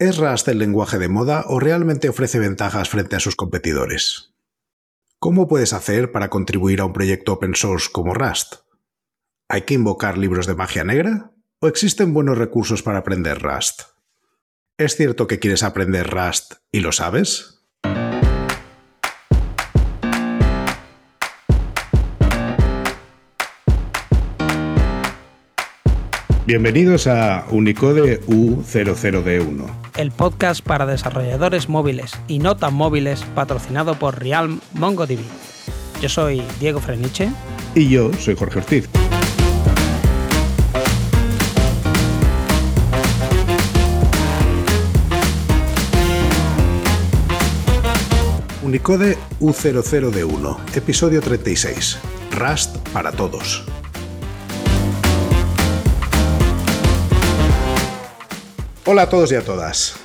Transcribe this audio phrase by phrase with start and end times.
[0.00, 4.34] ¿Es Rust el lenguaje de moda o realmente ofrece ventajas frente a sus competidores?
[5.20, 8.56] ¿Cómo puedes hacer para contribuir a un proyecto open source como Rust?
[9.48, 11.30] ¿Hay que invocar libros de magia negra?
[11.60, 13.82] ¿O existen buenos recursos para aprender Rust?
[14.78, 17.53] ¿Es cierto que quieres aprender Rust y lo sabes?
[26.46, 29.64] Bienvenidos a Unicode U00D1.
[29.96, 35.20] El podcast para desarrolladores móviles y no tan móviles patrocinado por Realm MongoDB.
[36.02, 37.30] Yo soy Diego Freniche.
[37.74, 38.90] Y yo soy Jorge Ortiz.
[48.62, 51.98] Unicode U00D1, episodio 36.
[52.32, 53.64] Rust para todos.
[58.86, 59.96] Hola a todos y a todas.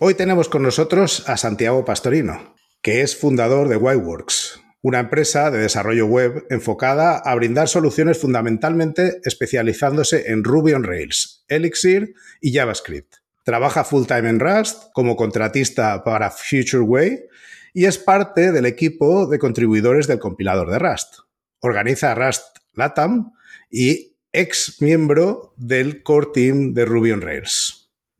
[0.00, 5.58] Hoy tenemos con nosotros a Santiago Pastorino, que es fundador de Whiteworks, una empresa de
[5.58, 13.14] desarrollo web enfocada a brindar soluciones fundamentalmente especializándose en Ruby on Rails, Elixir y JavaScript.
[13.44, 17.26] Trabaja full time en Rust como contratista para FutureWay
[17.74, 21.18] y es parte del equipo de contribuidores del compilador de Rust.
[21.60, 23.34] Organiza Rust Latam
[23.70, 27.75] y ex miembro del core team de Ruby on Rails.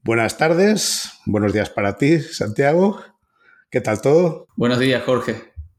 [0.07, 3.03] Buenas tardes, buenos días para ti, Santiago.
[3.73, 4.47] ¿Qué tal todo?
[4.55, 5.35] Buenos días, Jorge.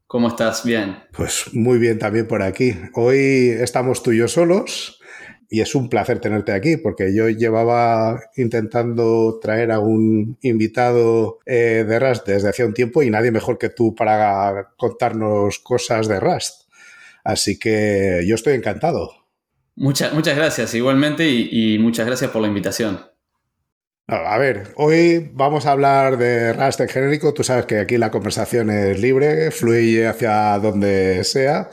[0.06, 0.66] ¿Cómo estás?
[0.66, 0.98] Bien.
[1.16, 2.76] Pues muy bien también por aquí.
[2.92, 5.00] Hoy estamos tú y yo solos
[5.48, 11.86] y es un placer tenerte aquí porque yo llevaba intentando traer a un invitado eh,
[11.88, 16.20] de Rust desde hace un tiempo y nadie mejor que tú para contarnos cosas de
[16.20, 16.68] Rust.
[17.24, 19.10] Así que yo estoy encantado.
[19.74, 23.08] Muchas gracias igualmente y muchas gracias por la invitación.
[24.10, 27.34] A ver, hoy vamos a hablar de Rust en genérico.
[27.34, 31.68] Tú sabes que aquí la conversación es libre, fluye hacia donde sea,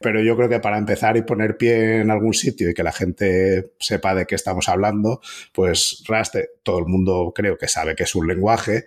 [0.00, 2.92] pero yo creo que para empezar y poner pie en algún sitio y que la
[2.92, 5.20] gente sepa de qué estamos hablando,
[5.52, 8.84] pues Rust, todo el mundo creo que sabe que es un lenguaje,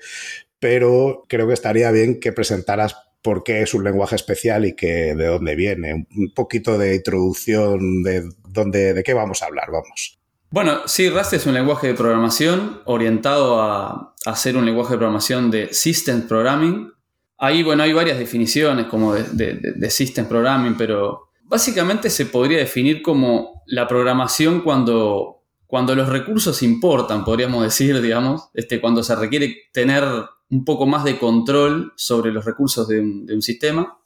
[0.57, 5.15] pero creo que estaría bien que presentaras por qué es un lenguaje especial y que
[5.15, 10.17] de dónde viene, un poquito de introducción de dónde, de qué vamos a hablar, vamos.
[10.49, 14.97] Bueno, sí, Rust es un lenguaje de programación orientado a, hacer ser un lenguaje de
[14.97, 16.91] programación de Systems Programming.
[17.37, 23.01] Ahí, bueno, hay varias definiciones como de, de, Systems Programming, pero básicamente se podría definir
[23.01, 29.55] como la programación cuando, cuando los recursos importan, podríamos decir, digamos, este, cuando se requiere
[29.73, 30.03] tener
[30.49, 33.97] un poco más de control sobre los recursos de un, sistema.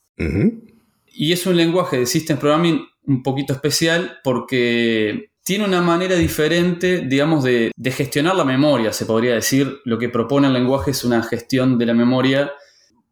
[1.08, 7.00] Y es un lenguaje de Systems Programming un poquito especial porque tiene una manera diferente,
[7.08, 9.80] digamos, de, gestionar la memoria, se podría decir.
[9.84, 12.52] Lo que propone el lenguaje es una gestión de la memoria,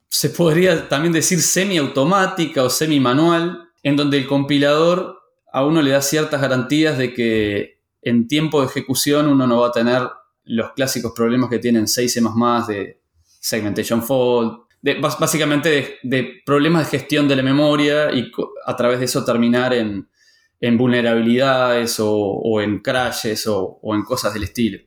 [0.07, 5.17] se podría también decir semiautomática o semi-manual, en donde el compilador
[5.51, 9.69] a uno le da ciertas garantías de que en tiempo de ejecución uno no va
[9.69, 10.07] a tener
[10.43, 14.61] los clásicos problemas que tienen 6 más de segmentation fault,
[15.01, 18.31] básicamente de, de, problemas de gestión de la memoria y
[18.67, 20.07] a través de eso terminar en,
[20.59, 24.79] en vulnerabilidades o, en crashes o, en cosas del estilo.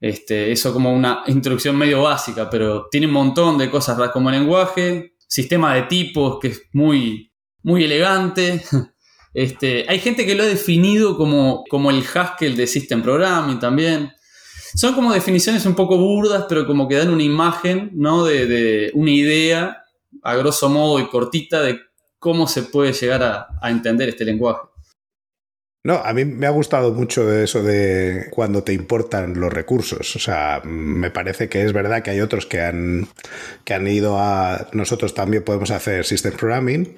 [0.00, 5.14] Este, eso como una introducción medio básica, pero tiene un montón de cosas como lenguaje,
[5.26, 7.32] sistema de tipos que es muy,
[7.62, 8.62] muy elegante.
[9.36, 14.12] Este, hay gente que lo ha definido como, como el Haskell de System Programming también.
[14.76, 18.24] Son como definiciones un poco burdas, pero como que dan una imagen, ¿no?
[18.24, 19.82] De, una idea,
[20.22, 21.80] a grosso modo y cortita, de
[22.20, 24.68] cómo se puede llegar a entender este lenguaje.
[25.86, 30.16] No, a mí me ha gustado mucho eso de cuando te importan los recursos.
[30.16, 33.06] O sea, me parece que es verdad que hay otros que han,
[33.64, 34.68] que han ido a...
[34.72, 36.96] Nosotros también podemos hacer System Programming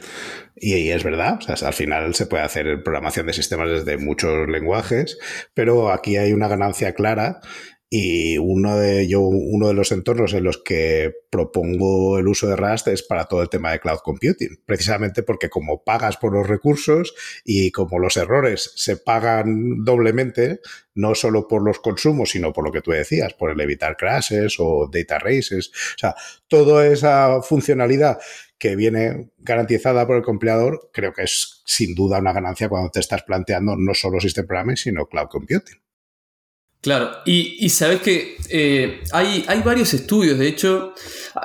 [0.55, 1.41] y, es verdad.
[1.41, 5.19] O sea, al final se puede hacer programación de sistemas desde muchos lenguajes,
[5.53, 7.41] pero aquí hay una ganancia clara
[7.89, 12.57] y uno de, yo, uno de los entornos en los que propongo el uso de
[12.57, 16.49] Rust es para todo el tema de cloud computing, precisamente porque como pagas por los
[16.49, 20.61] recursos y como los errores se pagan doblemente,
[20.95, 24.57] no solo por los consumos, sino por lo que tú decías, por el evitar crashes
[24.59, 26.15] o data races, o sea,
[26.49, 28.19] toda esa funcionalidad
[28.59, 33.01] que viene garantizada por el compilador, creo que es sin duda una ganancia cuando te
[33.01, 35.86] estás planteando no solo System Programming, sino Cloud Computing.
[36.81, 40.95] Claro, y, sabes que eh, hay, hay, varios estudios, de hecho,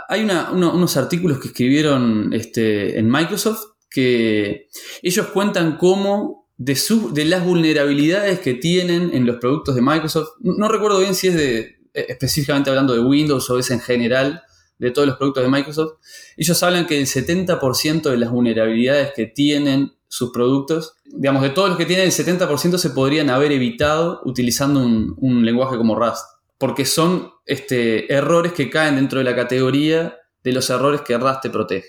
[0.07, 4.69] hay unos artículos que escribieron este, en Microsoft que
[5.01, 10.99] ellos cuentan cómo de, las vulnerabilidades que tienen en los productos de Microsoft, no, recuerdo
[10.99, 11.59] bien si es de,
[11.93, 14.43] eh, específicamente hablando de Windows o es en general,
[14.77, 15.99] de todos los productos de Microsoft,
[16.37, 21.69] ellos hablan que el 70% de las vulnerabilidades que tienen sus productos, digamos, de todos
[21.69, 26.25] los que tienen, el 70% se podrían haber evitado utilizando un, lenguaje como Rust,
[26.57, 31.43] porque son este, errores que caen dentro de la categoría de los errores que Rust
[31.43, 31.87] te protege.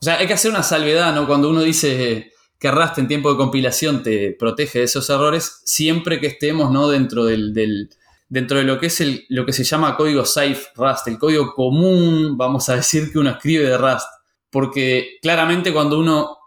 [0.00, 1.26] O sea, hay que hacer una salvedad, ¿no?
[1.26, 6.20] Cuando uno dice que Rust en tiempo de compilación te protege de esos errores, siempre
[6.20, 6.88] que estemos, ¿no?
[6.88, 7.52] Dentro del
[8.30, 11.52] dentro de lo que es el, lo que se llama código safe Rust, el código
[11.52, 14.06] común, vamos a decir, que uno escribe de Rust.
[14.48, 16.38] Porque claramente cuando uno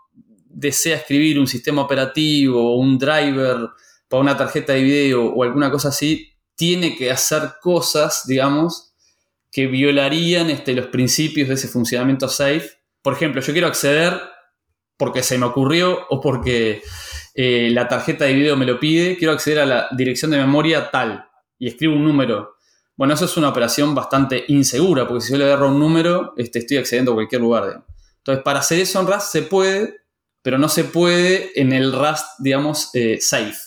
[0.56, 3.70] desea escribir un sistema operativo o un driver
[4.08, 8.94] para una tarjeta de video o alguna cosa así, tiene que hacer cosas, digamos,
[9.52, 12.70] que violarían este, los principios de ese funcionamiento safe.
[13.02, 14.20] Por ejemplo, yo quiero acceder
[14.98, 16.82] porque se me ocurrió o porque
[17.34, 20.90] eh, la tarjeta de video me lo pide, quiero acceder a la dirección de memoria
[20.90, 21.26] tal
[21.60, 22.56] y escribo un número.
[22.96, 26.60] Bueno, eso es una operación bastante insegura, porque si yo le agarro un número, este,
[26.60, 27.84] estoy accediendo a cualquier lugar.
[28.20, 30.05] Entonces, para hacer eso en Rust se puede,
[30.46, 33.58] pero no se puede en el Rust, digamos, eh, safe.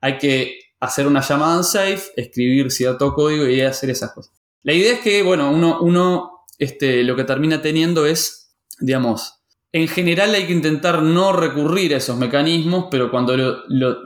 [0.00, 4.32] Hay que hacer una llamada safe, escribir cierto código y hacer esas cosas.
[4.62, 9.42] La idea es que, bueno, uno, uno este, lo que termina teniendo es, digamos,
[9.72, 13.34] en general hay que intentar no recurrir a esos mecanismos, pero cuando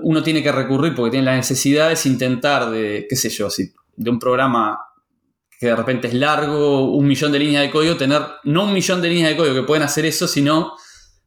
[0.03, 3.47] uno tiene que recurrir porque tiene la necesidad es intentar de, qué sé yo,
[3.95, 4.81] de un programa
[5.61, 9.01] que de repente es largo, un millón de líneas de código, tener no un millón
[9.01, 10.73] de líneas de código que pueden hacer eso, sino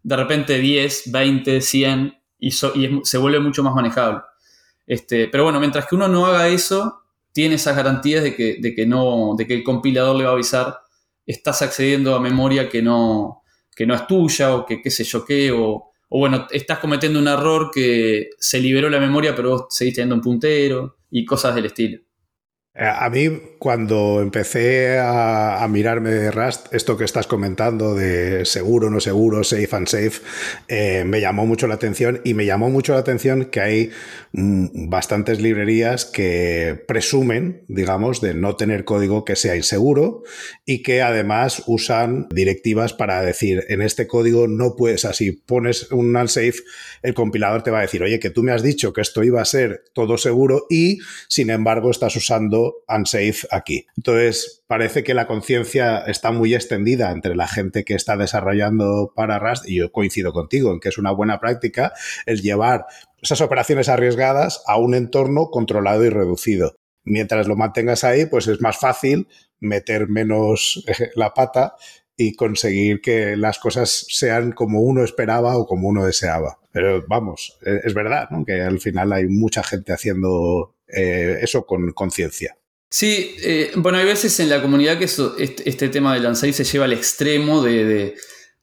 [0.04, 4.22] de repente 10, 20, 100 y, se vuelve mucho más manejable.
[4.86, 7.02] Este, pero bueno, mientras que uno no haga eso,
[7.32, 10.34] tiene esas garantías de que, de que, no, de que el compilador le va a
[10.34, 10.78] avisar,
[11.26, 13.44] estás accediendo a memoria que no,
[13.76, 15.26] que no es tuya o que qué sé yo
[15.58, 19.96] o, o bueno, estás cometiendo un error que se liberó la memoria pero vos seguís
[19.96, 22.02] teniendo un puntero y cosas del estilo.
[22.76, 23.30] Eh, a mí,
[23.60, 29.70] cuando empecé a, mirarme de Rust, esto que estás comentando de seguro, no seguro, safe
[29.76, 30.22] and safe,
[30.68, 33.92] eh, me llamó mucho la atención y me llamó mucho la atención que hay
[34.32, 40.24] mm, bastantes librerías que presumen, digamos, de no tener código que sea inseguro
[40.66, 46.16] y que además usan directivas para decir, en este código no puedes, así pones un
[46.16, 46.56] unsafe,
[47.04, 49.42] el compilador te va a decir, oye, que tú me has dicho que esto iba
[49.42, 50.98] a ser todo seguro y,
[51.28, 53.86] sin embargo, estás usando unsafe aquí.
[53.98, 59.40] Entonces, parece que la conciencia está muy extendida entre la gente que está desarrollando para
[59.40, 61.94] Rust, y yo coincido contigo en que es una buena práctica
[62.26, 62.86] el llevar
[63.22, 66.76] esas operaciones arriesgadas a un entorno controlado y reducido.
[67.06, 69.28] Mientras lo mantengas ahí, pues es más fácil
[69.60, 71.76] meter menos eh, la pata
[72.16, 76.60] y conseguir que las cosas sean como uno esperaba o como uno deseaba.
[76.72, 81.92] Pero vamos, e, es verdad que al final hay mucha gente haciendo eh, eso con
[81.92, 82.56] conciencia.
[82.90, 86.86] Sí, eh, bueno, hay veces en la comunidad que este, tema del unsafe se lleva
[86.86, 88.14] al extremo de,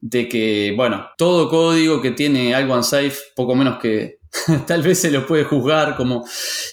[0.01, 4.21] que, bueno, todo código que tiene algo unsafe, poco menos que
[4.69, 6.25] tal vez se lo puede juzgar como...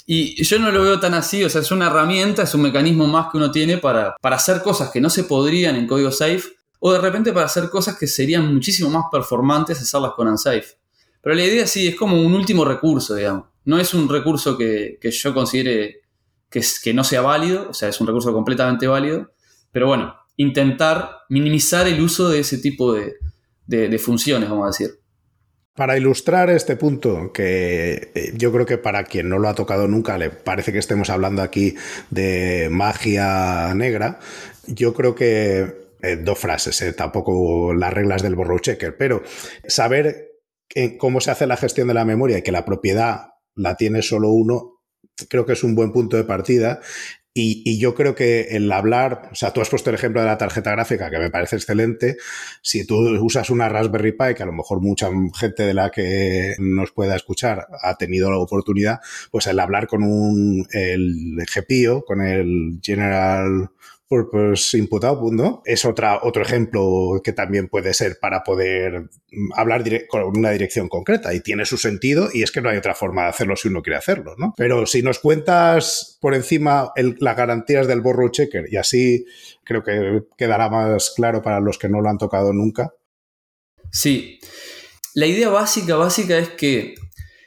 [0.05, 3.07] Y yo no lo veo tan así, o sea, es una herramienta, es un mecanismo
[3.07, 6.43] más que uno tiene para, para hacer cosas que no se podrían en código safe,
[6.79, 10.77] o de repente para hacer cosas que serían muchísimo más performantes hacerlas con unsafe.
[11.21, 13.45] Pero la idea sí es como un último recurso, digamos.
[13.67, 15.99] No es un recurso que, yo considere
[16.49, 19.29] que, que no sea válido, o sea, es un recurso completamente válido,
[19.73, 23.17] pero bueno, intentar minimizar el uso de ese tipo de,
[23.65, 24.99] de, funciones, vamos a decir.
[25.75, 29.89] Para ilustrar este punto, que eh, yo creo que para quien no lo ha tocado
[29.89, 31.75] nunca le parece que estemos hablando aquí
[32.09, 34.21] de magia negra,
[34.65, 39.23] yo creo que eh, dos frases, eh, tampoco las reglas del borrow checker, pero
[39.67, 40.23] saber
[40.97, 44.29] cómo se hace la gestión de la memoria y que la propiedad la tiene solo
[44.29, 44.81] uno,
[45.29, 46.79] creo que es un buen punto de partida.
[47.39, 50.39] Y, yo creo que el hablar, o sea, tú has puesto el ejemplo de la
[50.39, 52.17] tarjeta gráfica, que me parece excelente.
[52.63, 56.55] Si tú usas una Raspberry Pi, que a lo mejor mucha gente de la que
[56.57, 62.21] nos pueda escuchar ha tenido la oportunidad, pues el hablar con un, el GPIO, con
[62.21, 63.69] el General
[64.07, 65.61] Purpose Input Output.
[65.65, 70.87] Es otra, otro ejemplo que también puede ser para poder mm, hablar con una dirección
[70.87, 73.67] concreta y tiene su sentido y es que no hay otra forma de hacerlo si
[73.67, 74.53] uno quiere hacerlo, ¿no?
[74.57, 79.25] Pero si nos cuentas por encima las garantías del borrow checker y así
[79.63, 82.93] creo que quedará más claro para los que no lo han tocado nunca.
[83.91, 84.39] Sí.
[85.13, 86.95] La idea básica, básica es que,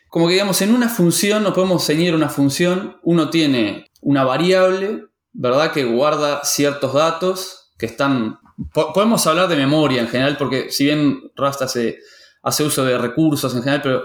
[0.09, 5.10] como que digamos, en una función, no podemos ceñir una función, uno tiene una variable
[5.33, 5.73] ¿verdad?
[5.73, 8.39] Que guarda ciertos datos que están...
[8.73, 11.99] podemos hablar de memoria en general, porque si bien Rust hace,
[12.43, 14.05] hace uso de recursos en general, pero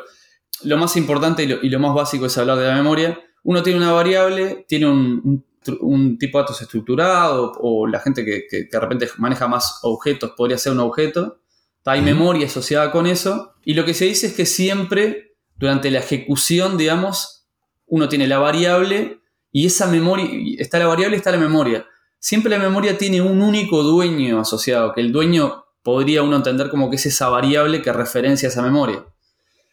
[0.64, 3.20] lo más importante y lo, más básico es hablar de la memoria.
[3.44, 5.46] Uno tiene una variable, tiene un,
[5.82, 10.58] un tipo de datos estructurado o la gente que, de repente maneja más objetos podría
[10.58, 11.42] ser un objeto.
[11.86, 13.54] Hay memoria asociada con eso.
[13.64, 17.48] Y lo que se dice es que siempre durante la ejecución, digamos,
[17.86, 19.22] uno tiene la variable
[19.56, 21.88] y esa memoria, está la variable y está la memoria.
[22.20, 26.90] Siempre la memoria tiene un único dueño asociado, que el dueño podría uno entender como
[26.90, 29.06] que es esa variable que referencia a esa memoria.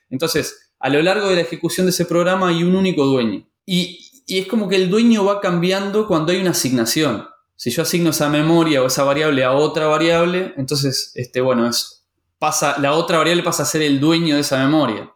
[0.09, 3.45] Entonces, a lo largo de la ejecución de ese programa hay un único dueño.
[3.67, 3.99] Y,
[4.29, 7.27] es como que el dueño va cambiando cuando hay una asignación.
[7.57, 12.07] Si yo asigno esa memoria o esa variable a otra variable, entonces, este, bueno, es,
[12.39, 15.13] pasa, la otra variable pasa a ser el dueño de esa memoria.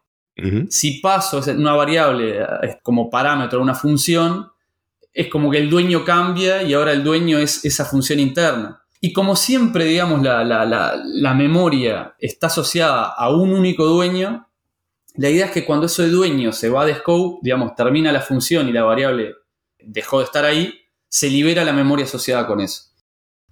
[0.69, 2.45] Si paso una variable
[2.83, 4.51] como parámetro a una función,
[5.17, 8.83] es como que el dueño cambia y ahora el dueño es esa función interna.
[9.01, 14.47] Y como siempre, digamos, la, la memoria está asociada a un único dueño,
[15.17, 18.69] la idea es que cuando ese dueño se va de scope, digamos, termina la función
[18.69, 19.35] y la variable
[19.79, 20.75] dejó de estar ahí,
[21.09, 22.83] se libera la memoria asociada con eso.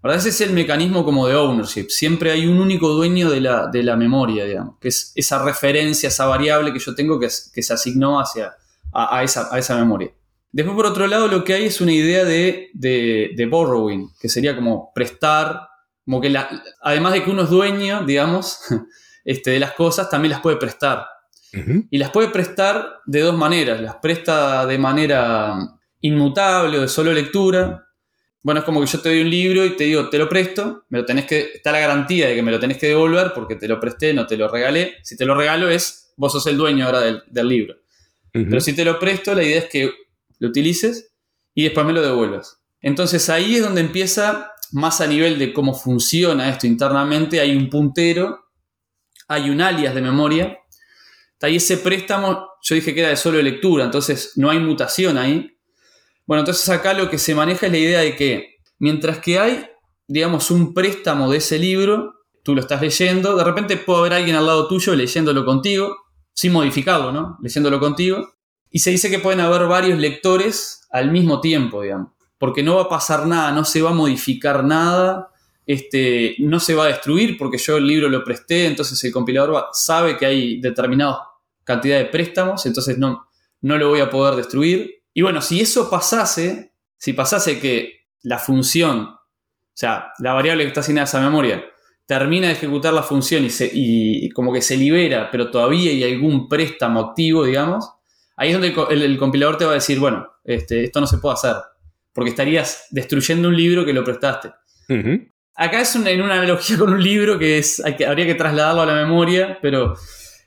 [0.02, 0.18] ¿Verdad?
[0.18, 1.86] Ese es el mecanismo como de ownership.
[1.88, 6.08] Siempre hay un único dueño de la, de la memoria, digamos, que es esa referencia,
[6.08, 8.54] esa variable que yo tengo que, que se asignó hacia
[8.92, 10.12] a, esa, a, esa, memoria.
[10.54, 14.54] Después, por otro lado, lo que hay es una idea de, de, borrowing, que sería
[14.54, 15.66] como prestar,
[16.04, 16.48] como que la,
[16.80, 18.60] además de que uno es dueño, digamos,
[19.24, 21.06] este, de las cosas, también las puede prestar.
[21.90, 23.80] Y las puede prestar de dos maneras.
[23.80, 25.56] Las presta de manera
[26.00, 27.88] inmutable o de solo lectura.
[28.42, 30.84] Bueno, es como que yo te doy un libro y te digo, te lo presto,
[30.88, 33.56] me lo tenés que, está la garantía de que me lo tenés que devolver porque
[33.56, 34.96] te lo presté, no te lo regalé.
[35.02, 37.74] Si te lo regalo es, vos sos el dueño ahora del, libro.
[38.32, 40.03] Pero si te lo presto, la idea es que
[40.46, 41.14] utilices
[41.54, 42.60] y después me lo devuelvas.
[42.80, 47.70] Entonces ahí es donde empieza, más a nivel de cómo funciona esto internamente, hay un
[47.70, 48.50] puntero,
[49.28, 50.58] hay un alias de memoria
[51.44, 55.58] ahí ese préstamo, yo dije que era de solo lectura, entonces no hay mutación ahí.
[56.26, 59.66] Bueno, entonces acá lo que se maneja es la idea de que mientras que hay,
[60.08, 64.36] digamos, un préstamo de ese libro, tú lo estás leyendo, de repente puede haber alguien
[64.36, 65.94] al lado tuyo leyéndolo contigo,
[66.32, 67.38] sin modificarlo, ¿no?
[67.42, 68.26] Leyéndolo contigo.
[68.74, 72.08] Y se dice que pueden haber varios lectores al mismo tiempo, digamos.
[72.38, 75.30] Porque no va a pasar nada, no se va a modificar nada,
[75.64, 79.66] este, no se va a destruir porque yo el libro lo presté, entonces el compilador
[79.70, 81.18] sabe que hay determinados
[81.62, 83.28] cantidad de préstamos, entonces no,
[83.60, 85.04] no lo voy a poder destruir.
[85.14, 89.20] Y bueno, si eso pasase, si pasase que la función, o
[89.72, 91.64] sea, la variable que está asignada a esa memoria,
[92.06, 96.02] termina de ejecutar la función y, se, y como que se libera, pero todavía hay
[96.02, 97.88] algún préstamo activo, digamos,
[98.36, 101.34] ahí es donde el, compilador te va a decir, bueno, este, esto no se puede
[101.34, 101.56] hacer,
[102.12, 104.52] porque estarías destruyendo un libro que lo prestaste.
[105.56, 108.86] Acá es en una analogía con un libro que, es, que habría que trasladarlo a
[108.86, 109.94] la memoria, pero...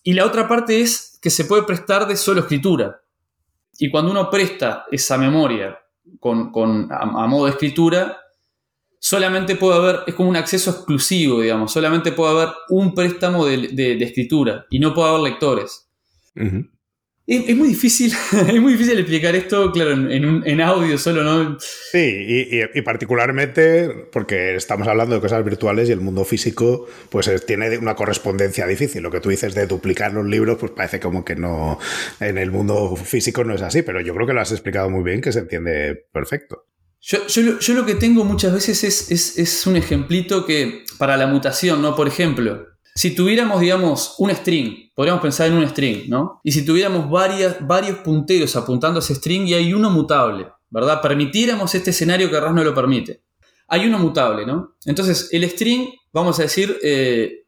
[0.04, 3.02] Y la otra parte es que se puede prestar de solo escritura.
[3.78, 5.78] Y cuando uno presta esa memoria
[6.20, 8.18] con, a, modo de escritura,
[9.00, 13.98] solamente puede haber, es como un acceso exclusivo, digamos, solamente puede haber un préstamo de,
[14.02, 15.90] escritura y no puede haber lectores.
[17.30, 18.14] Es, muy difícil,
[18.48, 21.58] es muy difícil explicar esto, claro, en, audio solo, ¿no?
[21.60, 27.78] Sí, y, particularmente porque estamos hablando de cosas virtuales y el mundo físico, pues tiene
[27.80, 29.04] una correspondencia difícil.
[29.04, 31.80] Lo que tú dices de duplicar los libros, pues parece como que no,
[32.22, 35.04] en el mundo físico no es así, pero yo creo que lo has explicado muy
[35.04, 36.66] bien, que se entiende perfecto.
[37.02, 41.28] Yo, yo, lo que tengo muchas veces es, es, es un ejemplito que, para la
[41.28, 41.94] mutación, ¿no?
[41.94, 46.42] Por ejemplo, si tuviéramos, digamos, un string, podríamos pensar en un string, ¿no?
[46.44, 51.04] Y si tuviéramos varios punteros apuntando a ese string y hay uno mutable, ¿verdad?
[51.04, 53.22] Permitiéramos este escenario que RAS no lo permite.
[53.68, 54.76] Hay uno mutable, ¿no?
[54.86, 57.46] Entonces, el string, vamos a decir, eh,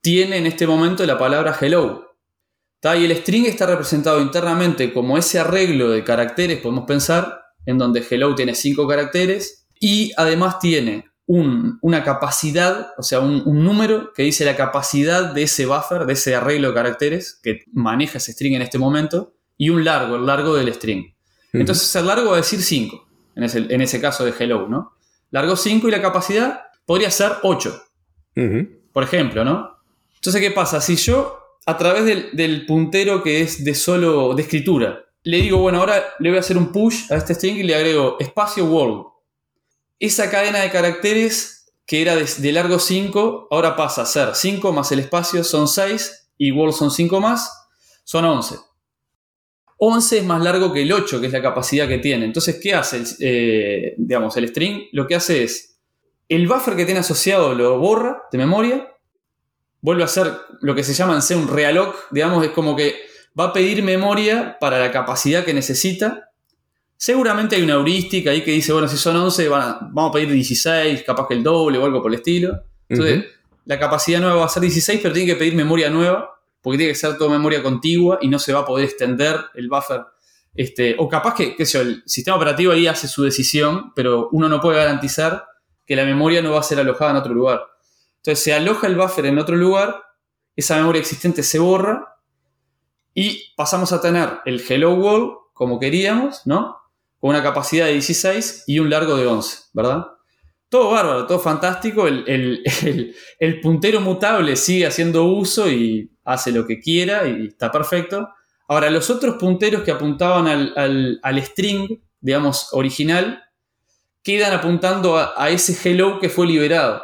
[0.00, 2.08] tiene en este momento la palabra hello.
[2.82, 8.04] Y el string está representado internamente como ese arreglo de caracteres, podemos pensar, en donde
[8.10, 14.44] hello tiene cinco caracteres y además tiene una capacidad, o sea, un, número que dice
[14.44, 18.62] la capacidad de ese buffer, de ese arreglo de caracteres que maneja ese string en
[18.62, 21.14] este momento, y un largo, el largo del string.
[21.52, 24.94] Entonces el largo va a decir 5, en ese, en ese caso de hello, ¿no?
[25.30, 27.82] Largo 5 y la capacidad podría ser 8,
[28.92, 29.78] por ejemplo, ¿no?
[30.16, 30.80] Entonces, ¿qué pasa?
[30.80, 35.58] Si yo, a través del, del puntero que es de solo, de escritura, le digo,
[35.58, 38.64] bueno, ahora le voy a hacer un push a este string y le agrego espacio
[38.64, 39.06] world
[40.00, 44.90] esa cadena de caracteres que era de, largo 5, ahora pasa a ser 5 más
[44.92, 47.68] el espacio son 6 y world son 5 más,
[48.04, 48.56] son 11.
[49.76, 52.24] 11 es más largo que el 8, que es la capacidad que tiene.
[52.24, 53.02] Entonces, ¿qué hace?
[53.18, 55.78] Eh, digamos, el string lo que hace es,
[56.28, 58.88] el buffer que tiene asociado lo borra de memoria,
[59.80, 62.94] vuelve a hacer lo que se llama en un realloc, digamos, es como que
[63.38, 66.29] va a pedir memoria para la capacidad que necesita
[67.02, 71.02] Seguramente hay una heurística ahí que dice, bueno, si son 11, vamos a pedir 16,
[71.02, 72.62] capaz que el doble o algo por el estilo.
[72.90, 73.24] Entonces,
[73.64, 76.92] la capacidad nueva va a ser 16, pero tiene que pedir memoria nueva, porque tiene
[76.92, 80.02] que ser toda memoria contigua y no se va a poder extender el buffer.
[80.54, 84.28] Este, o capaz que, qué sé yo, el sistema operativo ahí hace su decisión, pero
[84.32, 85.46] uno no puede garantizar
[85.86, 87.62] que la memoria no va a ser alojada en otro lugar.
[88.16, 90.02] Entonces, se aloja el buffer en otro lugar,
[90.54, 92.18] esa memoria existente se borra
[93.14, 96.79] y pasamos a tener el hello world como queríamos, ¿no?
[97.20, 100.06] Con una capacidad de 16 y un largo de 11, ¿verdad?
[100.70, 102.06] Todo bárbaro, todo fantástico.
[102.08, 108.30] El, puntero mutable sigue haciendo uso y hace lo que quiera y está perfecto.
[108.68, 113.42] Ahora, los otros punteros que apuntaban al, string, digamos, original,
[114.22, 117.02] quedan apuntando a, ese hello que fue liberado.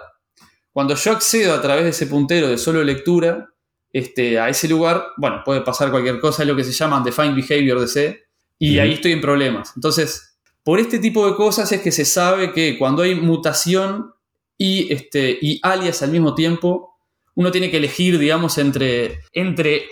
[0.73, 3.49] Cuando yo accedo a través de ese puntero de solo lectura
[3.92, 7.35] este, a ese lugar, bueno, puede pasar cualquier cosa, es lo que se llama Defined
[7.35, 8.25] Behavior de C,
[8.58, 9.72] y ahí estoy en problemas.
[9.76, 14.12] Entonces, por este tipo de cosas es que se sabe que cuando hay mutación
[14.58, 16.98] y, este, y alias al mismo tiempo,
[17.34, 19.86] uno tiene que elegir, digamos, entre, entre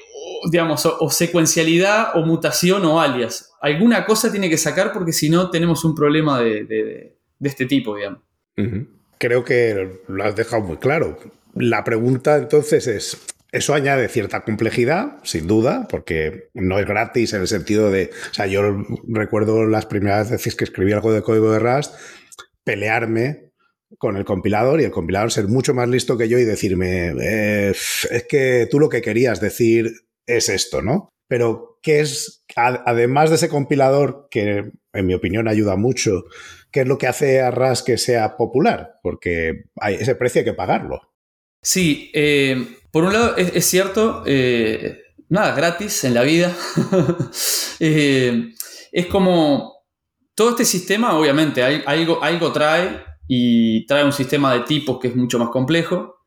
[0.51, 3.53] digamos, o, secuencialidad o mutación o alias.
[3.61, 8.21] Alguna cosa tiene que sacar porque si no tenemos un problema de, este tipo, digamos.
[9.19, 11.19] Creo que lo has dejado muy claro.
[11.55, 17.43] La pregunta entonces es, eso añade cierta complejidad, sin duda, porque no es gratis en
[17.43, 18.63] el sentido de, o sea, yo
[19.07, 21.95] recuerdo las primeras veces que escribí algo de código de Rust,
[22.65, 23.53] pelearme
[23.97, 27.71] con el compilador y el compilador ser mucho más listo que yo y decirme, eh,
[27.71, 29.93] es que tú lo que querías decir
[30.27, 31.11] es esto, ¿no?
[31.29, 36.25] Pero, ¿qué es, además de ese compilador, que en mi opinión ayuda mucho,
[36.73, 38.99] qué es lo que hace a Rust que sea popular?
[39.01, 41.15] Porque hay, ese precio hay que pagarlo.
[41.63, 42.57] Sí, eh,
[42.95, 46.57] por un lado, es, cierto, eh, nada, gratis en la vida.
[47.81, 48.55] Eh,
[48.93, 49.83] es como
[50.37, 55.17] todo este sistema, obviamente, algo, algo trae y trae un sistema de tipos que es
[55.17, 56.21] mucho más complejo.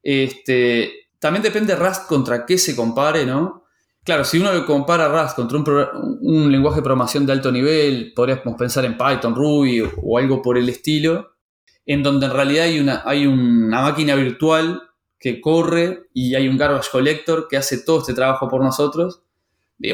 [0.00, 3.64] Este, también depende Rust contra qué se compare, ¿no?
[4.04, 8.84] Claro, si uno compara Rust contra un, lenguaje de programación de alto nivel, podríamos pensar
[8.84, 11.32] en Python, Ruby o, algo por el estilo,
[11.84, 14.85] en donde en realidad hay una, hay una máquina virtual
[15.18, 19.22] que corre y hay un garbage collector que hace todo este trabajo por nosotros.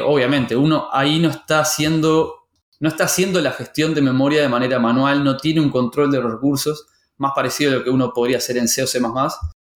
[0.03, 2.47] obviamente, uno ahí no está haciendo,
[2.79, 6.21] no está haciendo la gestión de memoria de manera manual, no tiene un control de
[6.21, 8.99] los recursos más parecido a lo que uno podría hacer en C o C++.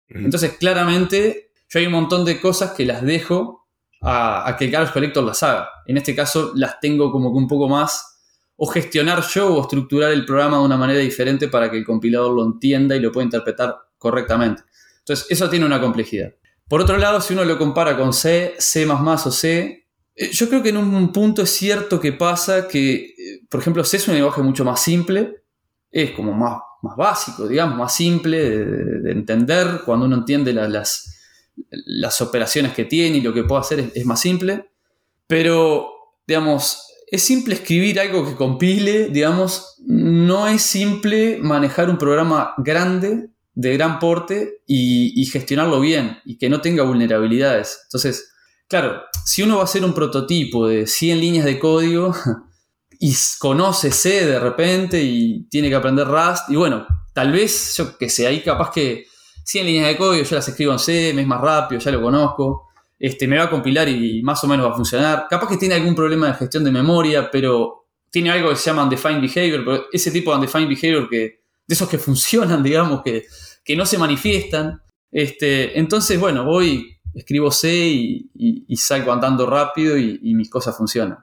[0.08, 3.66] Entonces, claramente, yo hay un montón de cosas que las dejo
[4.00, 5.68] a, a, que el garbage collector las haga.
[5.86, 8.16] En este caso, las tengo como que un poco más
[8.56, 12.34] o gestionar yo o estructurar el programa de una manera diferente para que el compilador
[12.34, 14.62] lo entienda y lo pueda interpretar correctamente.
[15.06, 16.34] Entonces, eso tiene una complejidad.
[16.68, 20.64] Por otro lado, si uno lo compara con C, C o C, eh, yo creo
[20.64, 24.14] que en un punto es cierto que pasa que, eh, por ejemplo, C es un
[24.14, 25.44] lenguaje mucho más simple,
[25.92, 31.16] es como más, más básico, digamos, más simple de, entender, cuando uno entiende las,
[31.70, 34.70] las operaciones que tiene y lo que puede hacer es, más simple,
[35.28, 35.88] pero,
[36.26, 43.30] digamos, es simple escribir algo que compile, digamos, no es simple manejar un programa grande
[43.56, 47.80] de gran porte y, gestionarlo bien y que no tenga vulnerabilidades.
[47.84, 48.30] Entonces,
[48.68, 52.14] claro, si uno va a hacer un prototipo de 100 líneas de código
[53.00, 57.96] y conoce C de repente y tiene que aprender Rust, y bueno, tal vez, yo
[57.96, 59.06] que sé, ahí capaz que
[59.44, 62.02] 100 líneas de código yo las escribo en C, me es más rápido, ya lo
[62.02, 65.26] conozco, este, me va a compilar y más o menos va a funcionar.
[65.30, 68.84] Capaz que tiene algún problema de gestión de memoria, pero tiene algo que se llama
[68.84, 73.24] undefined behavior, pero ese tipo de undefined behavior que, de esos que funcionan, digamos, que
[73.66, 74.80] que no se manifiestan.
[75.10, 81.18] Este, entonces, bueno, voy, escribo C y, salgo andando rápido y, mis cosas funcionan.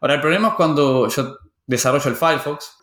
[0.00, 2.76] Ahora, el problema es cuando yo desarrollo el Firefox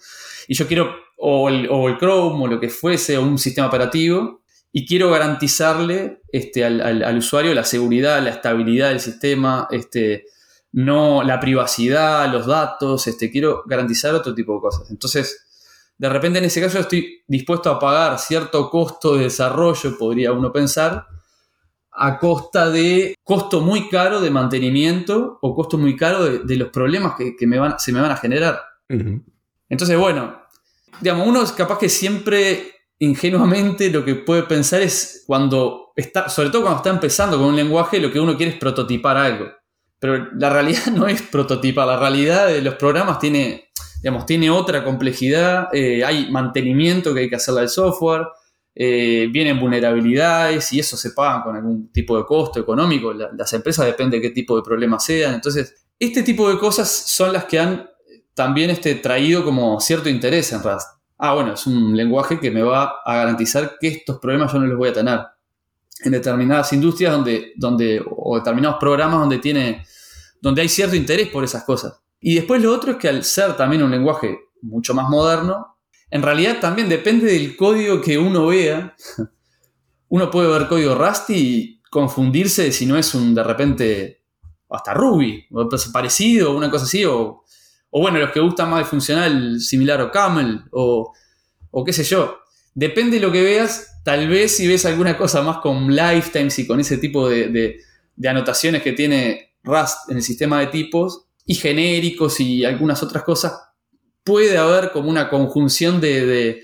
[0.50, 1.68] y yo quiero, o el,
[1.98, 4.42] Chrome o lo que fuese, o un sistema operativo,
[4.74, 10.26] y quiero garantizarle este, al, usuario la seguridad, la estabilidad del sistema, este,
[10.74, 14.90] no la privacidad, los datos, este, quiero garantizar otro tipo de cosas.
[14.90, 15.46] Entonces,
[15.98, 20.52] de repente en ese caso estoy dispuesto a pagar cierto costo de desarrollo, podría uno
[20.52, 21.08] pensar,
[21.92, 27.14] a costa de costo muy caro de mantenimiento o costo muy caro de, los problemas
[27.16, 28.60] que, me van, se me van a generar.
[29.70, 30.42] Entonces, bueno,
[31.02, 36.50] digamos, uno es capaz que siempre ingenuamente lo que puede pensar es cuando está, sobre
[36.50, 39.52] todo cuando está empezando con un lenguaje, lo que uno quiere es prototipar algo.
[40.00, 43.72] Pero la realidad no es prototipar, la realidad de los programas tiene
[44.04, 48.28] digamos, tiene otra complejidad, eh, hay mantenimiento que hay que hacerle al software,
[48.76, 53.86] eh, vienen vulnerabilidades y eso se paga con algún tipo de costo económico, las empresas
[53.86, 57.60] depende de qué tipo de problemas sean, entonces este tipo de cosas son las que
[57.60, 57.90] han
[58.34, 60.88] también este, traído como cierto interés en Rust.
[61.18, 64.66] Ah, bueno, es un lenguaje que me va a garantizar que estos problemas yo no
[64.66, 65.20] los voy a tener.
[66.04, 69.86] En determinadas industrias donde, donde, o determinados programas donde, tiene,
[70.42, 72.03] donde hay cierto interés por esas cosas.
[72.26, 75.78] Y después lo otro es que al ser también un lenguaje mucho más moderno,
[76.10, 78.96] en realidad también depende del código que uno vea.
[80.08, 84.22] Uno puede ver código Rust y confundirse si no es un de repente
[84.70, 87.44] hasta Ruby, o parecido, o una cosa así, o,
[87.90, 91.12] o bueno, los que gustan más de funcional, similar o Camel, o,
[91.72, 92.40] o qué sé yo.
[92.76, 96.68] Depende de lo que veas, tal vez si ves alguna cosa más con lifetimes y
[96.68, 97.80] con ese tipo de,
[98.24, 103.54] anotaciones que tiene Rust en el sistema de tipos, y genéricos y algunas otras cosas,
[104.24, 106.64] puede haber como una conjunción de,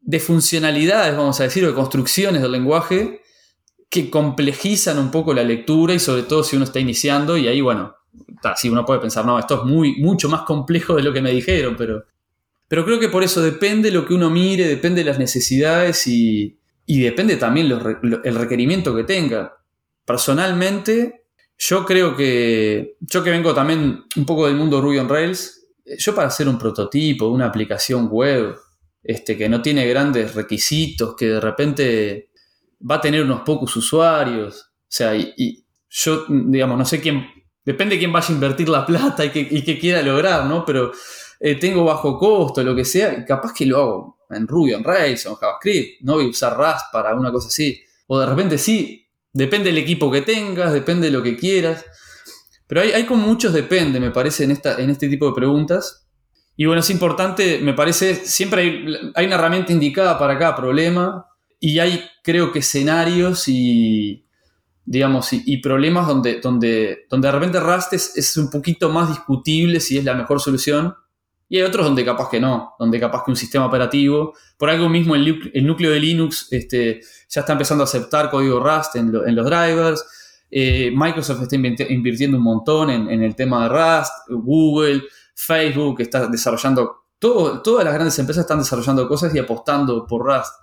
[0.00, 3.20] de, funcionalidades, vamos a decir, o de construcciones del lenguaje
[3.90, 7.60] que complejizan un poco la lectura y sobre todo si uno está iniciando y ahí,
[7.60, 7.94] bueno,
[8.56, 11.30] si uno puede pensar, no, esto es muy, mucho más complejo de lo que me
[11.30, 12.04] dijeron, pero,
[12.68, 16.58] pero creo que por eso depende lo que uno mire, depende de las necesidades y,
[16.86, 19.58] depende también el requerimiento que tenga.
[20.04, 21.21] Personalmente,
[21.64, 25.64] yo creo que, yo que vengo también un poco del mundo Ruby on Rails,
[25.96, 28.56] yo para hacer un prototipo, una aplicación web,
[29.00, 32.30] este, que no tiene grandes requisitos, que de repente
[32.88, 34.72] va a tener unos pocos usuarios.
[34.72, 37.26] O sea, y, yo, digamos, no sé quién,
[37.64, 40.64] depende de quién vaya a invertir la plata y qué, quiera lograr, ¿no?
[40.64, 40.90] Pero
[41.38, 44.82] eh, tengo bajo costo, lo que sea, y capaz que lo hago en Ruby, en
[44.82, 47.80] Rails o en JavaScript, no voy a usar Rust para una cosa así.
[48.08, 49.01] O de repente sí,
[49.32, 51.84] depende del equipo que tengas, depende de lo que quieras.
[52.66, 56.06] Pero hay, hay como muchos depende, me parece, en, esta, en este tipo de preguntas.
[56.56, 61.26] Y bueno, es importante, me parece, siempre hay, hay una herramienta indicada para cada problema
[61.58, 64.26] y hay, creo que, escenarios y,
[64.84, 69.98] digamos, y, problemas donde, donde, donde de repente Rust es, un poquito más discutible si
[69.98, 70.94] es la mejor solución.
[71.52, 74.88] Y hay otros donde capaz que no, donde capaz que un sistema operativo, por algo
[74.88, 79.44] mismo el, núcleo de Linux este, ya está empezando a aceptar código Rust en, los
[79.44, 80.02] drivers.
[80.50, 85.02] Eh, Microsoft está invirtiendo un montón en, el tema de Rust, Google,
[85.34, 90.54] Facebook está desarrollando, todo, todas las grandes empresas están desarrollando cosas y apostando por Rust.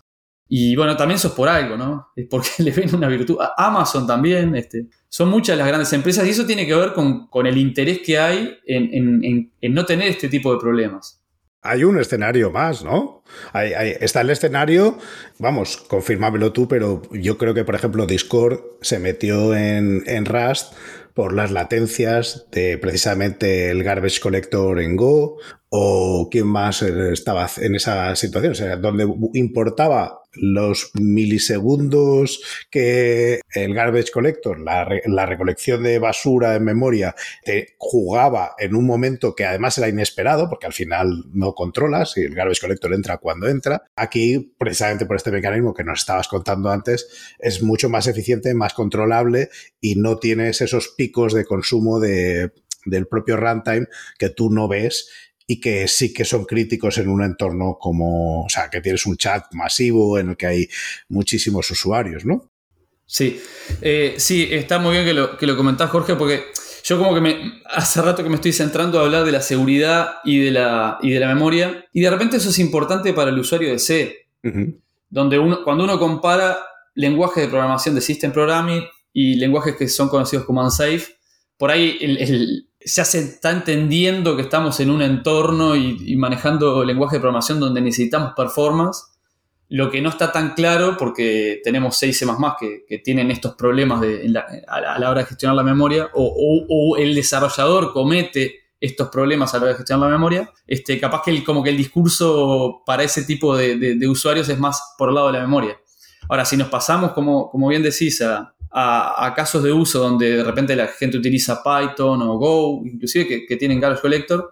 [0.51, 2.07] Y bueno, también eso es por algo, ¿no?
[2.15, 3.37] Es porque le ven una virtud.
[3.55, 7.57] Amazon también, este, son muchas las grandes empresas y eso tiene que ver con, el
[7.57, 11.21] interés que hay en, no tener este tipo de problemas.
[11.61, 13.23] Hay un escenario más, ¿no?
[13.53, 14.97] está el escenario,
[15.39, 20.73] vamos, confirmámelo tú, pero yo creo que, por ejemplo, Discord se metió en, en Rust
[21.13, 27.75] por las latencias de precisamente el garbage collector en Go o quién más estaba en
[27.75, 35.99] esa situación, o sea, donde importaba los milisegundos que el garbage collector, la, recolección de
[35.99, 41.25] basura en memoria, te jugaba en un momento que además era inesperado, porque al final
[41.33, 43.83] no controlas y el garbage collector entra cuando entra.
[43.95, 47.07] Aquí, precisamente por este mecanismo que nos estabas contando antes,
[47.39, 49.49] es mucho más eficiente, más controlable
[49.81, 52.51] y no tienes esos picos de consumo de,
[52.85, 53.87] del propio runtime
[54.17, 55.09] que tú no ves
[55.51, 59.17] y que sí que son críticos en un entorno como, o sea, que tienes un
[59.17, 60.69] chat masivo en el que hay
[61.07, 62.51] muchísimos usuarios, ¿no?
[63.03, 63.41] Sí,
[63.81, 66.43] eh, sí, está muy bien que lo, que lo comentás, Jorge, porque
[66.83, 70.17] yo como que me, hace rato que me estoy centrando a hablar de la seguridad
[70.23, 73.39] y de la, y de la memoria, y de repente eso es importante para el
[73.39, 74.27] usuario de C,
[75.09, 76.59] donde uno, cuando uno compara
[76.93, 81.17] lenguajes de programación de System Programming y lenguajes que son conocidos como unsafe,
[81.57, 87.21] por ahí el, se está entendiendo que estamos en un entorno y, manejando lenguaje de
[87.21, 89.03] programación donde necesitamos performance.
[89.67, 92.25] Lo que no está tan claro, porque tenemos 6 C
[92.59, 94.01] que, que tienen estos problemas
[94.67, 99.63] a, la, hora de gestionar la memoria, o, el desarrollador comete estos problemas a la
[99.63, 103.23] hora de gestionar la memoria, este, capaz que el, como que el discurso para ese
[103.23, 105.77] tipo de, usuarios es más por el lado de la memoria.
[106.29, 110.43] Ahora, si nos pasamos, como, como bien decís, a, a, casos de uso donde de
[110.43, 114.51] repente la gente utiliza Python o Go, inclusive que, tienen garbage collector,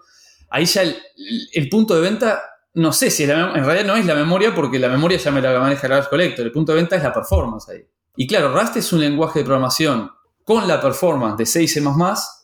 [0.50, 2.42] ahí ya el, punto de venta,
[2.74, 5.60] no sé si en realidad no es la memoria porque la memoria ya me la
[5.60, 7.86] maneja garbage collector, el punto de venta es la performance ahí.
[8.16, 10.10] Y claro, Rust es un lenguaje de programación
[10.44, 11.82] con la performance de 6 C++,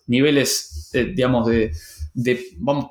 [0.08, 1.72] niveles, eh, digamos, de,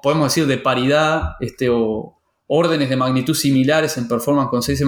[0.03, 2.19] podemos decir, de paridad este, o
[2.49, 4.85] órdenes de magnitud similares en performance con 6 C++,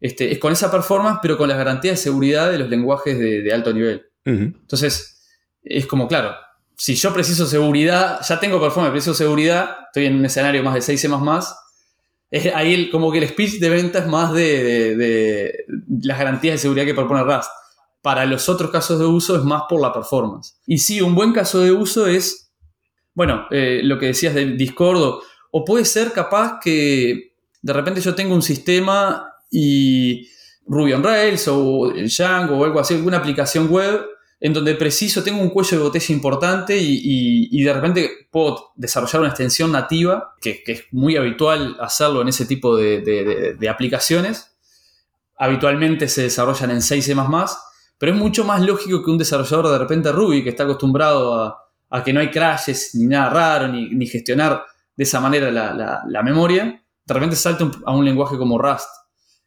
[0.00, 3.52] este, es con esa performance, pero con las garantías de seguridad de los lenguajes de,
[3.52, 4.06] alto nivel.
[4.24, 5.24] Entonces,
[5.62, 6.34] es como, claro,
[6.76, 10.82] si yo preciso seguridad, ya tengo performance, preciso seguridad, estoy en un escenario más de
[10.82, 11.08] 6 C++,
[12.30, 15.64] es ahí como que el speech de venta es más de,
[16.02, 17.50] las garantías de seguridad que propone Rust.
[18.02, 20.60] Para los otros casos de uso es más por la performance.
[20.66, 22.46] Y sí, un buen caso de uso es
[23.16, 27.32] bueno, eh, lo que decías del Discord, o, puede ser capaz que
[27.62, 30.28] de repente yo tengo un sistema y
[30.66, 34.04] Ruby on Rails o Django o algo así, alguna aplicación web
[34.38, 39.30] en donde preciso, tengo un cuello de botella importante y, de repente puedo desarrollar una
[39.30, 44.56] extensión nativa, que, es muy habitual hacerlo en ese tipo de, aplicaciones.
[45.38, 47.14] Habitualmente se desarrollan en 6 C++,
[47.98, 51.34] pero es mucho más lógico que un desarrollador de repente Ruby, que está acostumbrado
[51.90, 54.64] a, que no hay crashes ni nada raro, ni, gestionar
[54.96, 58.88] de esa manera la, memoria, de repente salte a un lenguaje como Rust,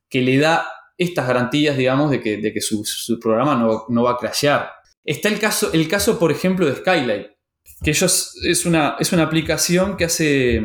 [0.10, 0.68] que le da
[0.98, 4.70] estas garantías, digamos, de que, su, programa no, no va a crashear
[5.04, 7.28] Está el caso, el caso, por ejemplo, de Skylight,
[7.82, 10.62] que ellos es una, es una aplicación que hace,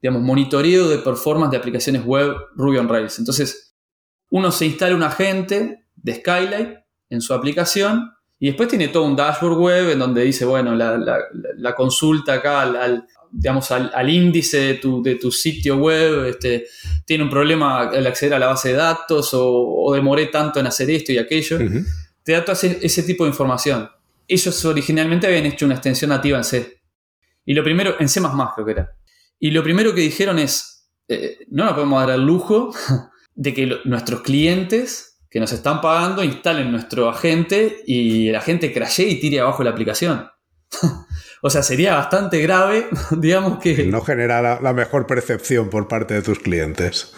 [0.00, 3.18] digamos, monitoreo de performance de aplicaciones web Ruby on Rails.
[3.18, 3.74] Entonces,
[4.30, 9.16] uno se instala un agente de Skylight en su aplicación y después tiene todo un
[9.16, 15.02] dashboard web en donde dice, bueno, la, consulta acá al, digamos, al, índice de tu,
[15.02, 16.66] de tu, sitio web, este,
[17.04, 20.90] tiene un problema al acceder a la base de datos o, demoré tanto en hacer
[20.90, 21.58] esto y aquello
[22.22, 23.88] te da todo ese, tipo de información.
[24.28, 26.80] Ellos originalmente habían hecho una extensión nativa en C.
[27.44, 28.96] Y lo primero, en C creo que era.
[29.38, 32.72] Y lo primero que dijeron es, eh, no nos podemos dar el lujo
[33.34, 39.08] de que nuestros clientes que nos están pagando instalen nuestro agente y el agente crashee
[39.08, 40.28] y tire abajo la aplicación.
[41.42, 43.86] O sea, sería bastante grave, digamos que...
[43.86, 47.14] No genera la, mejor percepción por parte de tus clientes.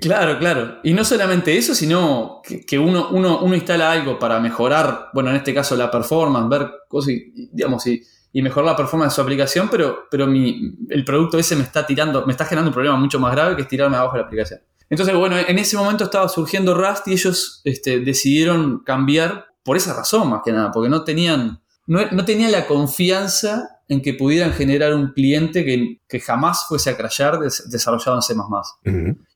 [0.00, 0.78] Claro, claro.
[0.82, 5.36] Y no solamente eso, sino que, uno, uno, uno, instala algo para mejorar, bueno, en
[5.36, 8.02] este caso la performance, ver cosas, y, digamos, y,
[8.34, 12.26] mejorar la performance de su aplicación, pero, pero mi, el producto ese me está tirando,
[12.26, 14.60] me está generando un problema mucho más grave que es tirarme abajo de la aplicación.
[14.90, 19.94] Entonces, bueno, en ese momento estaba surgiendo Rust y ellos este, decidieron cambiar por esa
[19.94, 24.94] razón, más que nada, porque no tenían no, tenía la confianza en que pudieran generar
[24.94, 28.34] un cliente que, jamás fuese a crashear desarrollado en C++.